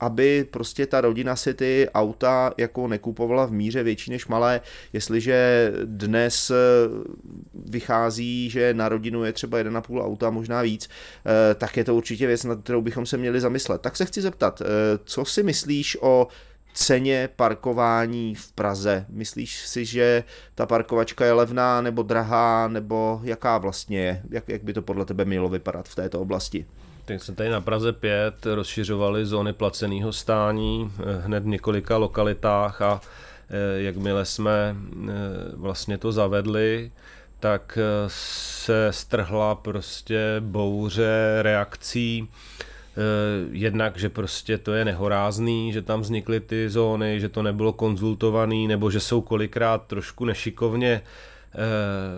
[0.00, 4.60] aby prostě ta rodina si ty auta jako nekupovala v míře větší než malé,
[4.92, 6.52] jestliže dnes
[7.54, 10.88] vychází, že na rodinu je třeba 1,5 auta, možná víc,
[11.58, 13.80] tak je to určitě věc, nad kterou bychom se měli zamyslet.
[13.80, 14.62] Tak se chci zeptat,
[15.04, 16.28] co si myslíš o
[16.74, 19.06] ceně parkování v Praze?
[19.08, 24.22] Myslíš si, že ta parkovačka je levná nebo drahá, nebo jaká vlastně je?
[24.30, 26.66] Jak, jak by to podle tebe mělo vypadat v této oblasti?
[27.04, 32.82] Tak jsme tady na Praze 5 rozšiřovali zóny placeného stání eh, hned v několika lokalitách
[32.82, 33.00] a
[33.50, 35.12] eh, jakmile jsme eh,
[35.56, 36.92] vlastně to zavedli,
[37.40, 42.28] tak se strhla prostě bouře reakcí
[43.50, 48.68] jednak, že prostě to je nehorázný, že tam vznikly ty zóny, že to nebylo konzultovaný,
[48.68, 51.02] nebo že jsou kolikrát trošku nešikovně
[51.54, 51.58] eh,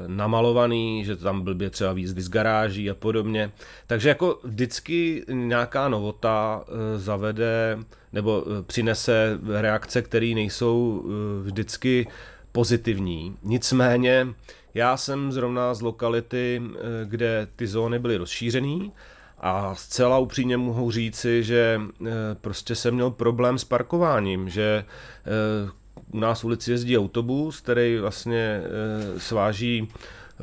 [0.07, 3.53] namalovaný, že tam blbě třeba výzdy z garáží a podobně.
[3.87, 7.79] Takže jako vždycky nějaká novota eh, zavede
[8.13, 11.05] nebo přinese reakce, které nejsou
[11.43, 12.09] vždycky
[12.53, 13.37] pozitivní.
[13.43, 14.27] Nicméně
[14.75, 16.63] já jsem zrovna z lokality,
[17.05, 18.91] kde ty zóny byly rozšířené
[19.39, 22.11] a zcela upřímně mohu říci, že eh,
[22.41, 25.71] prostě jsem měl problém s parkováním, že eh,
[26.13, 29.89] u nás v ulici jezdí autobus, který vlastně eh, sváží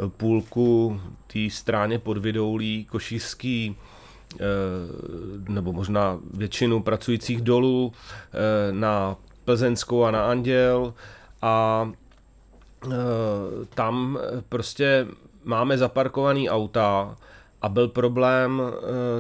[0.08, 3.76] půlku té stráně pod Vidoulí, košířský,
[5.48, 7.94] nebo možná většinu pracujících dolů
[8.72, 10.94] na Plzeňskou a na Anděl.
[11.42, 11.92] A
[13.76, 14.20] tam
[14.50, 15.08] prostě
[15.44, 17.16] máme zaparkovaný auta,
[17.64, 18.70] a byl problém uh,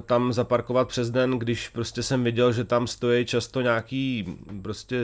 [0.05, 5.03] tam zaparkovat přes den, když prostě jsem viděl, že tam stojí často nějaký prostě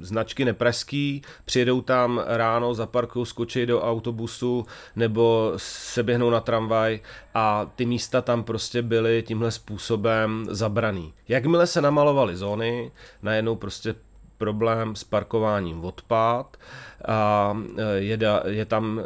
[0.00, 7.00] značky nepražský, přijedou tam ráno, zaparkují, skočí do autobusu nebo se běhnou na tramvaj
[7.34, 11.12] a ty místa tam prostě byly tímhle způsobem zabraný.
[11.28, 12.92] Jakmile se namalovaly zóny,
[13.22, 13.94] najednou prostě
[14.38, 16.56] problém s parkováním odpad
[17.08, 19.04] a e, je, je tam e,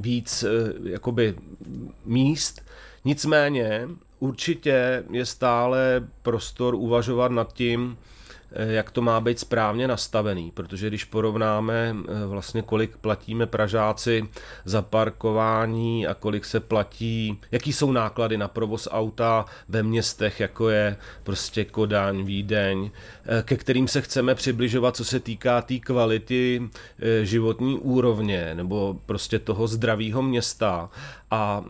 [0.00, 0.44] víc
[0.84, 1.34] jakoby
[2.04, 2.63] míst.
[3.04, 3.88] Nicméně
[4.18, 7.96] určitě je stále prostor uvažovat nad tím,
[8.56, 14.28] Eh, jak to má být správně nastavený, protože když porovnáme eh, vlastně kolik platíme Pražáci
[14.64, 20.68] za parkování a kolik se platí, jaký jsou náklady na provoz auta ve městech, jako
[20.68, 22.90] je prostě Kodaň, Vídeň,
[23.26, 26.62] eh, ke kterým se chceme přibližovat, co se týká té tý kvality
[27.22, 30.90] životní úrovně nebo prostě toho zdravého města
[31.30, 31.64] a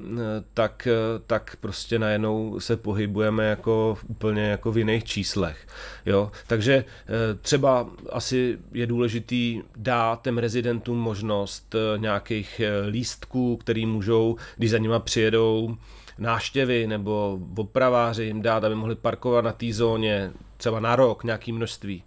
[0.55, 0.89] tak,
[1.27, 5.67] tak prostě najednou se pohybujeme jako úplně jako v jiných číslech.
[6.07, 6.31] Jo?
[6.47, 14.71] Takže eh, třeba asi je důležitý dát těm rezidentům možnost nějakých lístků, který můžou, když
[14.71, 15.77] za nima přijedou
[16.19, 21.53] náštěvy nebo opraváři jim dát, aby mohli parkovat na té zóně třeba na rok nějaký
[21.53, 22.03] množství.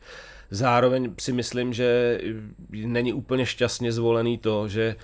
[0.51, 2.19] Zároveň si myslím, že
[2.69, 4.95] není úplně šťastně zvolený to, že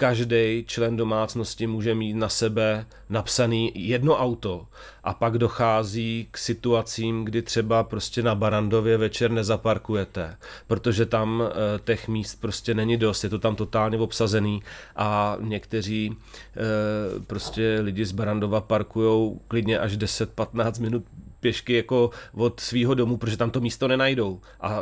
[0.00, 4.66] každý člen domácnosti může mít na sebe napsaný jedno auto
[5.04, 10.36] a pak dochází k situacím, kdy třeba prostě na Barandově večer nezaparkujete,
[10.66, 14.62] protože tam e, těch míst prostě není dost, je to tam totálně obsazený
[14.96, 21.04] a někteří e, prostě lidi z Barandova parkují klidně až 10-15 minut
[21.40, 24.40] pěšky jako od svého domu, protože tam to místo nenajdou.
[24.60, 24.80] A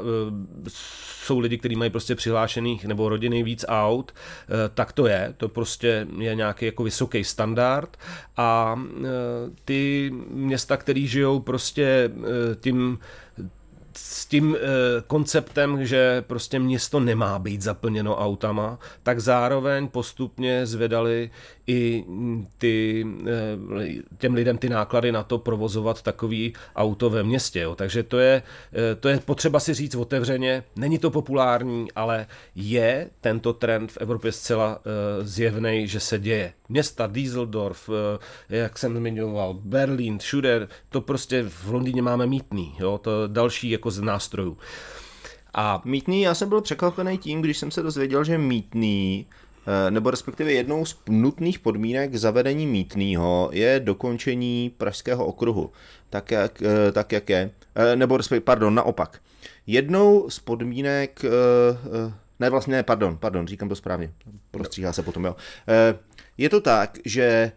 [0.68, 4.12] jsou lidi, kteří mají prostě přihlášených nebo rodiny víc aut,
[4.74, 7.96] tak to je, to prostě je nějaký jako vysoký standard
[8.36, 8.80] a
[9.64, 12.10] ty města, které žijou prostě
[12.60, 12.98] tím
[13.98, 14.58] s tím e,
[15.06, 21.30] konceptem, že prostě město nemá být zaplněno autama, tak zároveň postupně zvedali
[21.68, 22.04] i
[22.58, 27.60] ty, e, těm lidem ty náklady na to provozovat takový auto ve městě.
[27.60, 27.74] Jo.
[27.74, 28.42] Takže to je,
[28.92, 33.96] e, to je potřeba si říct otevřeně, není to populární, ale je tento trend v
[33.96, 36.52] Evropě zcela e, zjevný, že se děje.
[36.68, 37.90] Města Dieseldorf,
[38.50, 43.70] e, jak jsem zmiňoval, Berlín, všude, to prostě v Londýně máme mítný, jo, to další
[43.70, 44.58] jako z nástrojů.
[45.54, 49.47] A mítný, já jsem byl překvapený tím, když jsem se dozvěděl, že mítný eh,
[49.90, 55.70] nebo respektive jednou z nutných podmínek zavedení mítného je dokončení Pražského okruhu,
[56.10, 59.20] tak jak, eh, tak jak je, eh, nebo respektive, pardon, naopak.
[59.66, 61.22] Jednou z podmínek,
[62.40, 64.12] ne vlastně, ne, pardon, pardon, říkám to správně,
[64.50, 65.36] prostříhá se potom, jo.
[66.38, 67.52] Je to tak, že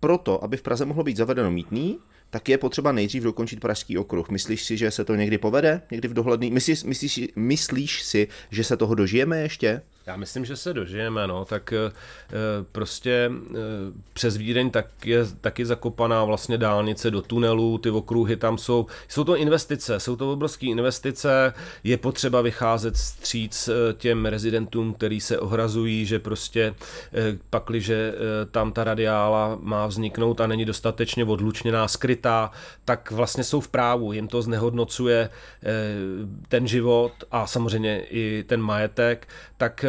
[0.00, 1.98] proto, aby v Praze mohlo být zavedeno mítný,
[2.30, 4.28] tak je potřeba nejdřív dokončit Pražský okruh.
[4.28, 5.82] Myslíš si, že se to někdy povede?
[5.90, 6.50] Někdy v dohledný?
[6.50, 9.82] Myslíš, myslíš, myslíš si, že se toho dožijeme ještě?
[10.06, 11.92] Já myslím, že se dožijeme, no, tak e,
[12.72, 13.52] prostě e,
[14.12, 19.24] přes Vídeň tak je taky zakopaná vlastně dálnice do tunelů, ty okruhy tam jsou, jsou
[19.24, 21.52] to investice, jsou to obrovské investice,
[21.84, 26.74] je potřeba vycházet stříc těm rezidentům, který se ohrazují, že prostě e,
[27.50, 28.14] pakliže
[28.50, 32.50] tam ta radiála má vzniknout a není dostatečně odlučněná, skrytá,
[32.84, 35.30] tak vlastně jsou v právu, jim to znehodnocuje
[36.48, 39.84] ten život a samozřejmě i ten majetek, tak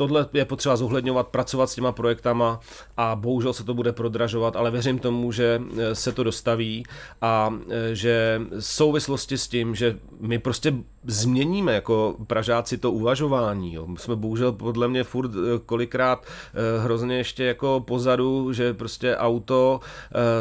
[0.00, 2.60] tohle je potřeba zohledňovat, pracovat s těma projektama
[2.96, 6.84] a bohužel se to bude prodražovat, ale věřím tomu, že eh, se to dostaví
[7.22, 10.74] a eh, že v souvislosti s tím, že my prostě
[11.04, 13.74] změníme jako Pražáci to uvažování.
[13.74, 13.86] Jo.
[13.96, 16.26] Jsme bohužel podle mě furt eh, kolikrát
[16.82, 19.80] hrozně ještě jako pozadu, že prostě auto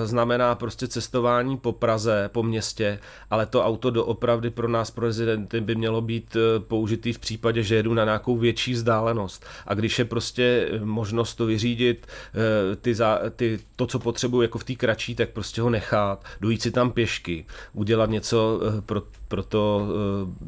[0.06, 3.00] znamená prostě cestování po Praze, po městě,
[3.30, 7.76] ale to auto doopravdy pro nás, pro rezidenty, by mělo být použitý v případě, že
[7.76, 9.46] jedu na nějakou větší vzdálenost.
[9.68, 14.58] A když je prostě možnost to vyřídit, eh, ty, za, ty, to, co potřebuji jako
[14.58, 19.04] v té kratší, tak prostě ho nechat, dojít si tam pěšky, udělat něco eh, pro,
[19.28, 19.88] pro to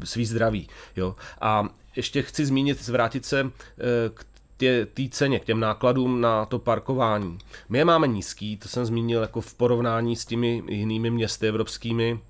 [0.02, 0.68] eh, svý zdraví.
[0.96, 1.16] Jo?
[1.40, 3.50] A ještě chci zmínit, zvrátit se
[4.14, 4.24] k
[4.94, 7.38] té ceně, k těm nákladům na to parkování.
[7.68, 12.20] My je máme nízký, to jsem zmínil jako v porovnání s těmi jinými městy evropskými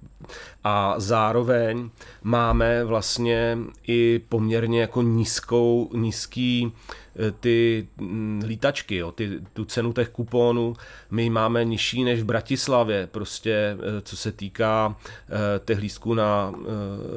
[0.64, 1.90] a zároveň
[2.22, 6.72] máme vlastně i poměrně jako nízkou, nízký
[7.16, 10.74] eh, ty mm, lítačky, jo, ty, tu cenu těch kuponů
[11.10, 16.54] my máme nižší než v Bratislavě, prostě eh, co se týká eh, těch lístků na,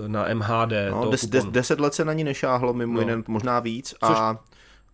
[0.07, 0.71] na MHD.
[0.91, 2.99] No, des, des, deset let se na ní nešáhlo, mimo no.
[2.99, 3.89] jiné možná víc.
[3.89, 4.39] Což, a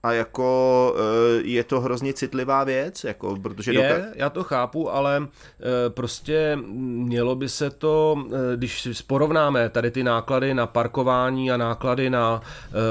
[0.03, 3.73] a jako eh, je to hrozně citlivá věc, jako, protože...
[3.73, 6.57] Je, doka- já to chápu, ale eh, prostě
[7.05, 12.41] mělo by se to, eh, když porovnáme tady ty náklady na parkování a náklady na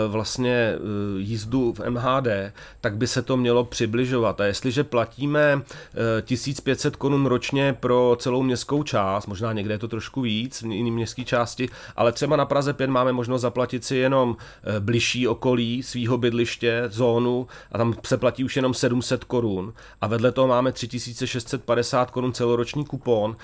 [0.09, 0.75] vlastně
[1.17, 4.41] jízdu v MHD, tak by se to mělo přibližovat.
[4.41, 5.63] A jestliže platíme
[6.25, 10.91] 1500 korun ročně pro celou městskou část, možná někde je to trošku víc v jiné
[10.91, 14.37] městské části, ale třeba na Praze 5 máme možnost zaplatit si jenom
[14.81, 20.33] bližší okolí svého bydliště, zónu a tam se platí už jenom 700 korun a vedle
[20.33, 23.37] toho máme 3650 korun celoroční kupon,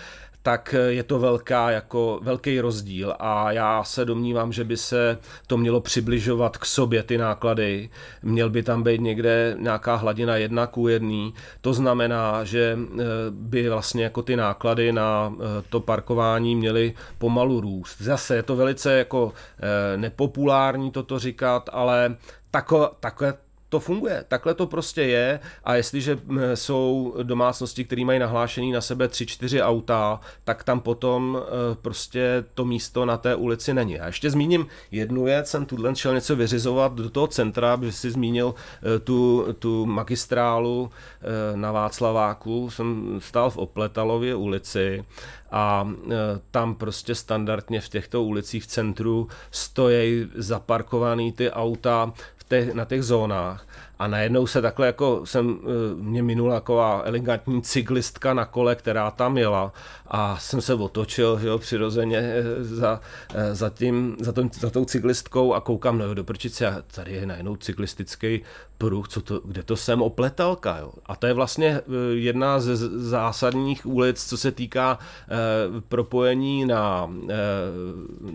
[0.46, 5.56] tak je to velká, jako velký rozdíl a já se domnívám, že by se to
[5.56, 7.90] mělo přibližovat k sobě ty náklady.
[8.22, 11.34] Měl by tam být někde nějaká hladina jedna ku jedný.
[11.60, 17.60] To znamená, že eh, by vlastně jako ty náklady na eh, to parkování měly pomalu
[17.60, 18.02] růst.
[18.02, 22.16] Zase je to velice jako eh, nepopulární toto říkat, ale
[22.50, 23.34] takové, takové,
[23.68, 26.18] to funguje, takhle to prostě je a jestliže
[26.54, 32.64] jsou domácnosti, které mají nahlášený na sebe 3-4 auta, tak tam potom e, prostě to
[32.64, 34.00] místo na té ulici není.
[34.00, 38.10] A ještě zmíním jednu věc, jsem tuhle šel něco vyřizovat do toho centra, protože si
[38.10, 38.54] zmínil
[38.96, 40.90] e, tu, tu magistrálu
[41.52, 45.04] e, na Václaváku, jsem stál v Opletalově ulici
[45.50, 45.88] a
[46.50, 52.12] tam prostě standardně v těchto ulicích v centru stojí zaparkovaný ty auta
[52.48, 53.66] těch, na těch zónách
[53.98, 55.58] a najednou se takhle jako jsem,
[55.94, 59.72] mě minula taková elegantní cyklistka na kole, která tam jela
[60.08, 63.00] a jsem se otočil, že jo, přirozeně za,
[63.52, 67.12] za, tím, za, tom, za tou cyklistkou a koukám, no jo, do prčice a tady
[67.12, 68.42] je najednou cyklistický
[68.78, 70.92] pruh, co to, kde to jsem opletelka, jo.
[71.06, 71.80] A to je vlastně
[72.12, 72.76] jedna ze
[73.10, 75.36] zásadních ulic, co se týká eh,
[75.88, 77.34] propojení na eh,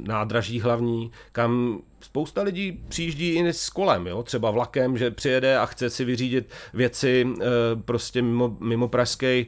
[0.07, 4.23] nádraží hlavní, kam spousta lidí přijíždí i s kolem, jo?
[4.23, 7.45] třeba vlakem, že přijede a chce si vyřídit věci e,
[7.85, 9.47] prostě mimo, mimo pražský e,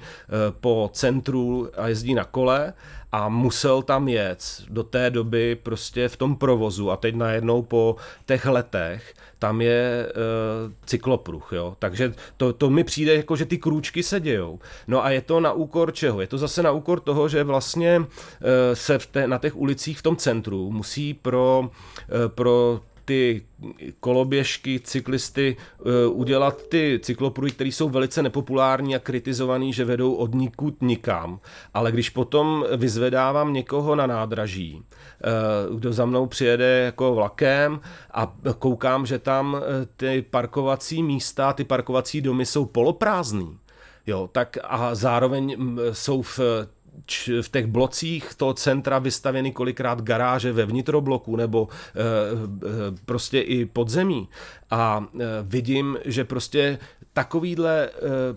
[0.51, 2.73] po centru a jezdí na kole
[3.13, 7.95] a musel tam jet do té doby prostě v tom provozu a teď najednou po
[8.25, 10.13] těch letech tam je e,
[10.85, 11.75] cyklopruh, jo.
[11.79, 14.59] Takže to, to mi přijde jako, že ty krůčky se dějou.
[14.87, 16.21] No a je to na úkor čeho?
[16.21, 18.05] Je to zase na úkor toho, že vlastně
[18.41, 21.69] e, se v te, na těch ulicích v tom centru musí pro,
[22.25, 23.41] e, pro ty
[23.99, 30.35] koloběžky, cyklisty, eh, udělat ty cyklopruhy, které jsou velice nepopulární a kritizovaný, že vedou od
[30.35, 31.39] nikud nikam.
[31.73, 35.29] Ale když potom vyzvedávám někoho na nádraží, eh,
[35.75, 37.81] kdo za mnou přijede jako vlakem
[38.11, 43.57] a koukám, že tam eh, ty parkovací místa, ty parkovací domy jsou poloprázdný,
[44.07, 46.39] Jo, tak a zároveň mm, jsou v
[47.41, 52.05] v těch blocích toho centra vystavěny kolikrát garáže ve vnitrobloku nebo e, e,
[53.05, 54.29] prostě i podzemí.
[54.71, 56.79] A e, vidím, že prostě
[57.13, 57.89] takovýhle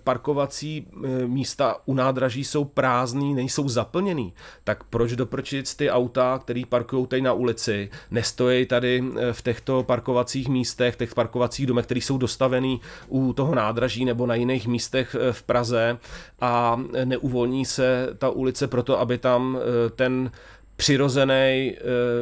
[0.04, 0.86] parkovací
[1.26, 4.32] místa u nádraží jsou prázdný, nejsou zaplněný.
[4.64, 10.48] Tak proč doprčit ty auta, které parkují tady na ulici, nestojí tady v těchto parkovacích
[10.48, 15.42] místech, těch parkovacích domech, které jsou dostavený u toho nádraží nebo na jiných místech v
[15.42, 15.98] Praze
[16.40, 20.30] a neuvolní se ta ulice ulice proto, aby tam eh, ten
[20.76, 21.76] přirozený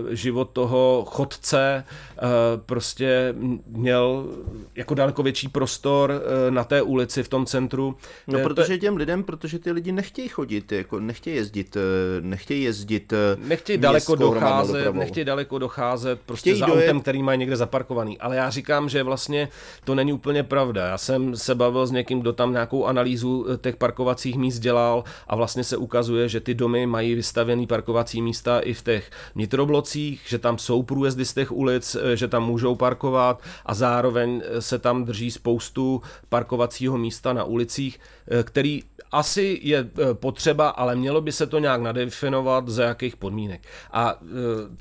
[0.05, 1.85] uh, život toho chodce
[2.23, 2.29] uh,
[2.67, 3.35] prostě
[3.67, 4.27] měl
[4.75, 7.97] jako daleko větší prostor uh, na té ulici v tom centru.
[8.27, 11.77] No protože těm lidem, protože ty lidi nechtějí chodit, jako nechtějí jezdit,
[12.21, 16.85] nechtějí jezdit Nechtějí daleko docházet, nechtějí daleko docházet prostě chtějí za dojet...
[16.85, 18.19] autem, který mají někde zaparkovaný.
[18.19, 19.49] Ale já říkám, že vlastně
[19.85, 20.87] to není úplně pravda.
[20.87, 25.37] Já jsem se bavil s někým, kdo tam nějakou analýzu těch parkovacích míst dělal a
[25.37, 30.23] vlastně se ukazuje, že ty domy mají vystavený parkovací místa místa i v těch nitroblocích,
[30.27, 34.63] že tam jsou průjezdy z těch ulic, eh, že tam můžou parkovat a zároveň eh,
[34.63, 38.83] se tam drží spoustu parkovacího místa na ulicích, eh, který
[39.15, 43.61] asi je potřeba, ale mělo by se to nějak nadefinovat, za jakých podmínek.
[43.93, 44.19] A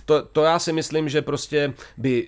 [0.05, 2.27] to, to já si myslím, že prostě by,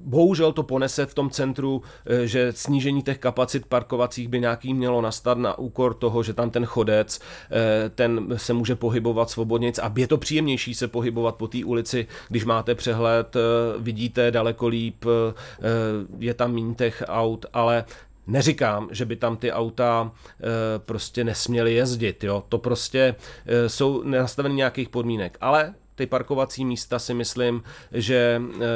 [0.00, 1.82] bohužel to ponese v tom centru,
[2.24, 6.66] že snížení těch kapacit parkovacích by nějaký mělo nastat na úkor toho, že tam ten
[6.66, 7.20] chodec,
[7.94, 12.44] ten se může pohybovat svobodně a je to příjemnější se pohybovat po té ulici, když
[12.44, 13.40] máte přehled, eh,
[13.78, 15.34] vidíte daleko líp, eh,
[16.18, 17.84] je tam méně těch aut, ale
[18.28, 22.44] Neříkám, že by tam ty auta e, prostě nesměly jezdit, jo.
[22.48, 23.14] To prostě
[23.46, 27.62] e, jsou nastaveny nějakých podmínek, ale ty parkovací místa si myslím,
[27.92, 28.66] že e,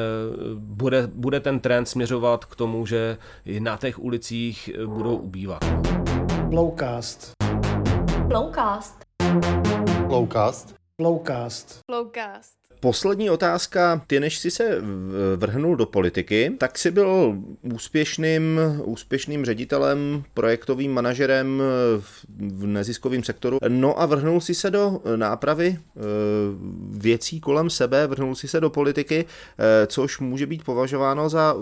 [0.54, 3.18] bude, bude ten trend směřovat k tomu, že
[3.58, 5.64] na těch ulicích budou ubývat.
[6.52, 7.32] Lowcast.
[8.30, 9.04] Lowcast.
[10.08, 10.74] Lowcast.
[10.96, 11.78] Flowcast.
[11.90, 12.61] Flowcast.
[12.82, 14.02] Poslední otázka.
[14.06, 14.82] Ty, než jsi se
[15.36, 17.36] vrhnul do politiky, tak jsi byl
[17.74, 21.62] úspěšným, úspěšným ředitelem, projektovým manažerem
[22.38, 23.58] v neziskovém sektoru.
[23.68, 26.00] No a vrhnul si se do nápravy eh,
[26.90, 31.56] věcí kolem sebe, vrhnul si se do politiky, eh, což může být považováno za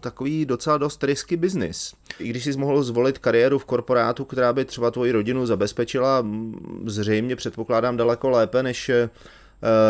[0.00, 1.94] takový docela dost risky biznis.
[2.18, 6.26] I když jsi mohl zvolit kariéru v korporátu, která by třeba tvoji rodinu zabezpečila,
[6.86, 9.08] zřejmě předpokládám daleko lépe, než Eh,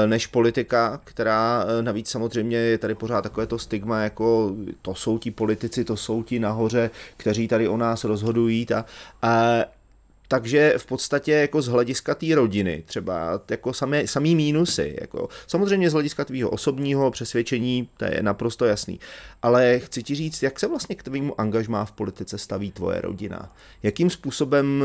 [0.06, 5.18] než politika, která eh, navíc samozřejmě je tady pořád takové to stigma, jako to jsou
[5.18, 8.84] ti politici, to jsou ti nahoře, kteří tady o nás rozhodují a,
[9.22, 9.64] a
[10.28, 14.96] takže v podstatě jako z hlediska té rodiny třeba jako samé, samý mínusy.
[15.00, 19.00] Jako, samozřejmě z hlediska tvýho osobního přesvědčení, to je naprosto jasný.
[19.42, 23.52] Ale chci ti říct, jak se vlastně k tvému angažmá v politice staví tvoje rodina?
[23.82, 24.84] Jakým způsobem,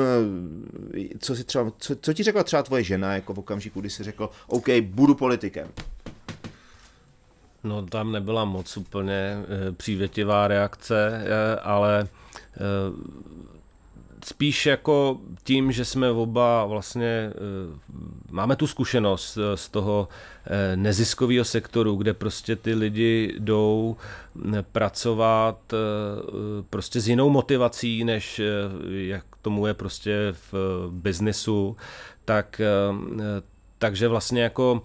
[1.19, 4.03] co, si třeba, co, co ti řekla třeba tvoje žena jako v okamžiku, kdy jsi
[4.03, 5.67] řekl, OK, budu politikem?
[7.63, 12.07] No tam nebyla moc úplně e, přívětivá reakce, e, ale
[14.25, 17.33] spíš jako tím, že jsme oba vlastně, eh,
[18.31, 20.07] máme tu zkušenost eh, z toho
[20.45, 23.95] eh, neziskového sektoru, kde prostě ty lidi jdou
[24.71, 25.73] pracovat
[26.69, 28.41] prostě s jinou motivací, než
[28.89, 30.53] jak tomu je prostě v
[30.91, 31.77] biznesu,
[32.25, 32.61] tak
[33.81, 34.81] takže vlastně jako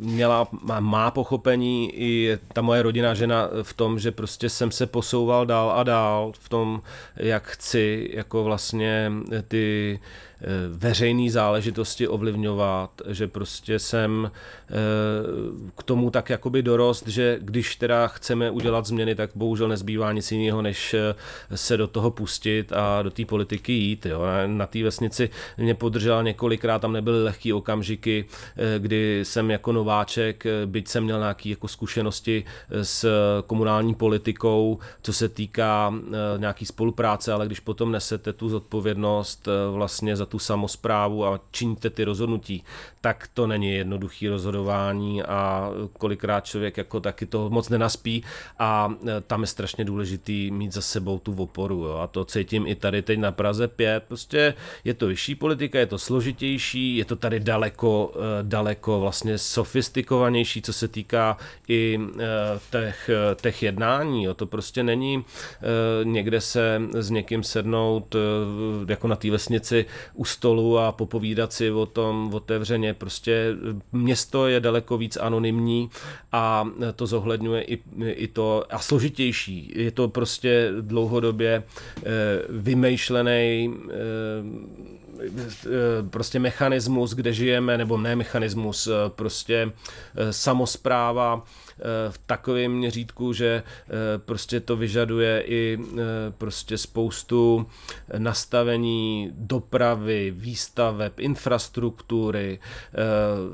[0.00, 4.86] měla, má, má pochopení i ta moje rodina žena v tom, že prostě jsem se
[4.86, 6.82] posouval dál a dál v tom,
[7.16, 9.12] jak chci jako vlastně
[9.48, 10.31] ty Eh,
[10.68, 14.74] veřejné záležitosti ovlivňovat, že prostě jsem eh,
[15.76, 20.32] k tomu tak jakoby dorost, že když teda chceme udělat změny, tak bohužel nezbývá nic
[20.32, 21.14] jiného, než eh,
[21.54, 24.06] se do toho pustit a do té politiky jít.
[24.06, 24.22] Jo.
[24.46, 28.24] Na té vesnici mě podržela několikrát, tam nebyly lehké okamžiky,
[28.78, 32.44] kdy jsem jako nováček, byť jsem měl nějaké jako zkušenosti
[32.82, 33.06] s
[33.46, 35.94] komunální politikou, co se týká
[36.36, 42.04] nějaký spolupráce, ale když potom nesete tu zodpovědnost vlastně za tu samozprávu a činíte ty
[42.04, 42.64] rozhodnutí,
[43.00, 48.24] tak to není jednoduchý rozhodování a kolikrát člověk jako taky to moc nenaspí
[48.58, 51.96] a e, tam je strašně důležitý mít za sebou tu oporu jo.
[51.96, 54.54] a to cítím i tady teď na Praze 5, prostě
[54.84, 60.62] je to vyšší politika, je to složitější, je to tady daleko, e, daleko vlastně sofistikovanější,
[60.62, 61.36] co se týká
[61.68, 62.28] i e,
[62.70, 63.10] těch,
[63.40, 64.34] těch jednání, jo.
[64.34, 65.24] to prostě není
[66.02, 68.16] někde se s někým sednout
[68.88, 69.86] jako na té vesnici
[70.22, 72.94] u stolu a popovídat si o tom otevřeně.
[72.94, 73.54] Prostě
[73.92, 75.90] město je daleko víc anonymní
[76.32, 79.72] a to zohledňuje i, i to a složitější.
[79.74, 82.02] Je to prostě dlouhodobě eh,
[82.48, 84.02] vymýšlený eh,
[86.10, 89.72] prostě mechanismus, kde žijeme, nebo ne mechanismus, eh, prostě
[90.30, 91.42] samozpráva,
[92.10, 96.02] v takovém měřítku, že eh, prostě to vyžaduje i eh,
[96.38, 97.66] prostě spoustu
[98.18, 102.96] nastavení dopravy, výstaveb, infrastruktury, eh,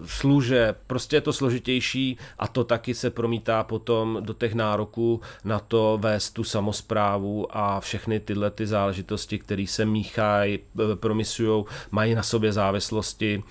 [0.07, 5.59] služeb, prostě je to složitější a to taky se promítá potom do těch nároků na
[5.59, 10.59] to vést tu samozprávu a všechny tyhle ty záležitosti, které se míchají,
[10.95, 13.43] promisují, mají na sobě závislosti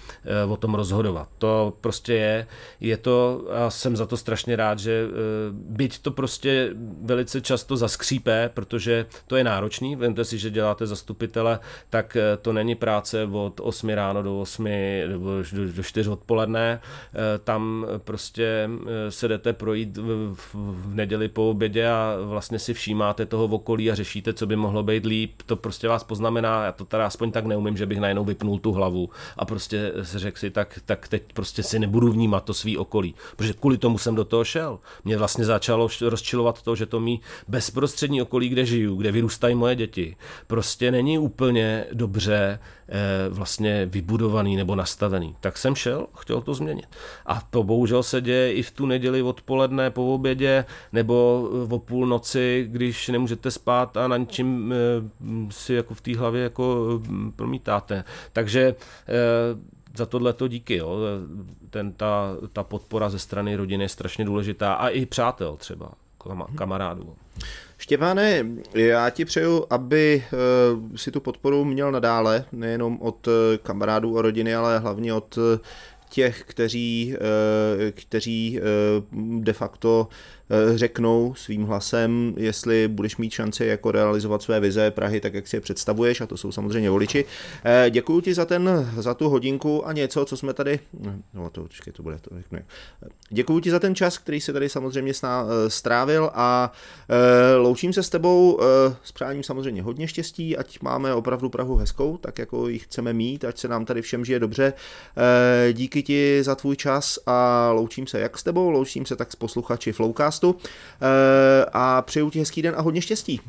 [0.50, 1.30] o tom rozhodovat.
[1.38, 2.48] To prostě je,
[2.80, 5.12] je to, a jsem za to strašně rád, rád, že eh,
[5.52, 6.70] byť to prostě
[7.02, 11.60] velice často zaskřípe, protože to je náročný, vemte si, že děláte zastupitele,
[11.90, 14.64] tak eh, to není práce od 8 ráno do 8
[15.08, 18.70] nebo do, do 4 odpoledne, eh, tam prostě
[19.10, 23.96] se jdete projít v, neděli po obědě a vlastně si všímáte toho v okolí a
[23.96, 27.46] řešíte, co by mohlo být líp, to prostě vás poznamená, já to teda aspoň tak
[27.46, 31.24] neumím, že bych najednou vypnul tu hlavu a prostě se řekl si, tak, tak teď
[31.34, 34.80] prostě si nebudu vnímat to svý okolí, protože kvůli tomu jsem do toho šel.
[35.06, 39.76] Mě vlastně začalo rozčilovat to, že to mý bezprostřední okolí, kde žiju, kde vyrůstají moje
[39.76, 40.16] děti,
[40.48, 45.36] prostě není úplně dobře eh, vlastně vybudovaný nebo nastavený.
[45.40, 46.88] Tak jsem šel, chtěl to změnit.
[47.26, 52.68] A to bohužel se děje i v tu neděli odpoledne po obědě nebo o půlnoci,
[52.72, 54.78] když nemůžete spát a na něčím eh,
[55.52, 57.02] si jako v té hlavě jako
[57.36, 58.04] promítáte.
[58.34, 58.76] Takže
[59.08, 60.76] eh, za tohle to díky.
[60.76, 60.98] Jo.
[61.70, 65.92] Ten, ta, ta podpora ze strany rodiny je strašně důležitá a i přátel třeba,
[66.56, 67.16] kamarádů.
[67.78, 73.34] Štěpáne, já ti přeju, aby uh, si tu podporu měl nadále, nejenom od uh,
[73.64, 75.44] kamarádů a rodiny, ale hlavně od uh,
[76.10, 77.16] těch, kteří,
[77.92, 78.60] kteří
[79.40, 80.37] de facto Eh,
[80.76, 85.56] řeknou svým hlasem, jestli budeš mít šanci jako realizovat své vize Prahy tak, jak si
[85.56, 87.26] je představuješ, a to jsou samozřejmě voliči.
[87.66, 90.80] Eh, děkuji ti za, ten, za tu hodinku a něco, co jsme tady,
[91.34, 92.60] no to počkej, to bude, to řeknu.
[93.30, 96.72] Děkuji ti za ten čas, který se tady samozřejmě eh, strávil a
[97.58, 98.60] loučím se s tebou
[99.04, 103.46] s přáním samozřejmě hodně štěstí, ať máme opravdu Prahu hezkou, tak jako ji chceme mít,
[103.46, 104.74] ať se nám tady všem žije dobře.
[105.74, 109.36] Díky ti za tvůj čas a loučím se jak s tebou, loučím se tak s
[109.36, 110.70] posluchači Flowcast podcastu
[111.02, 113.42] eh, a přeju ti hezký den a hodně štěstí.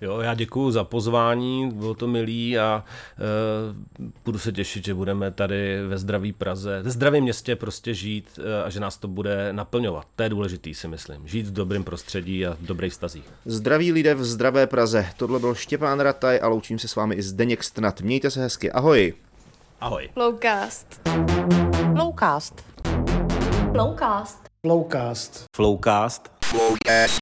[0.00, 2.84] Jo, já děkuji za pozvání, bylo to milý a
[3.18, 8.38] uh, budu se těšit, že budeme tady ve zdraví Praze, ve zdravém městě prostě žít
[8.38, 10.06] uh, a že nás to bude naplňovat.
[10.16, 11.28] To je důležitý, si myslím.
[11.28, 13.24] Žít v dobrém prostředí a v dobrých stazích.
[13.44, 15.06] Zdraví lidé v zdravé Praze.
[15.16, 18.00] Tohle byl Štěpán Rataj a loučím se s vámi i Zdeněk Stnat.
[18.00, 18.72] Mějte se hezky.
[18.72, 19.14] Ahoj.
[19.80, 20.08] Ahoj.
[20.14, 21.00] Flowcast.
[21.94, 22.64] Flowcast.
[23.72, 24.49] Flowcast.
[24.62, 25.46] Flowcast.
[25.56, 26.28] Flowcast.
[26.42, 27.20] Flowcast.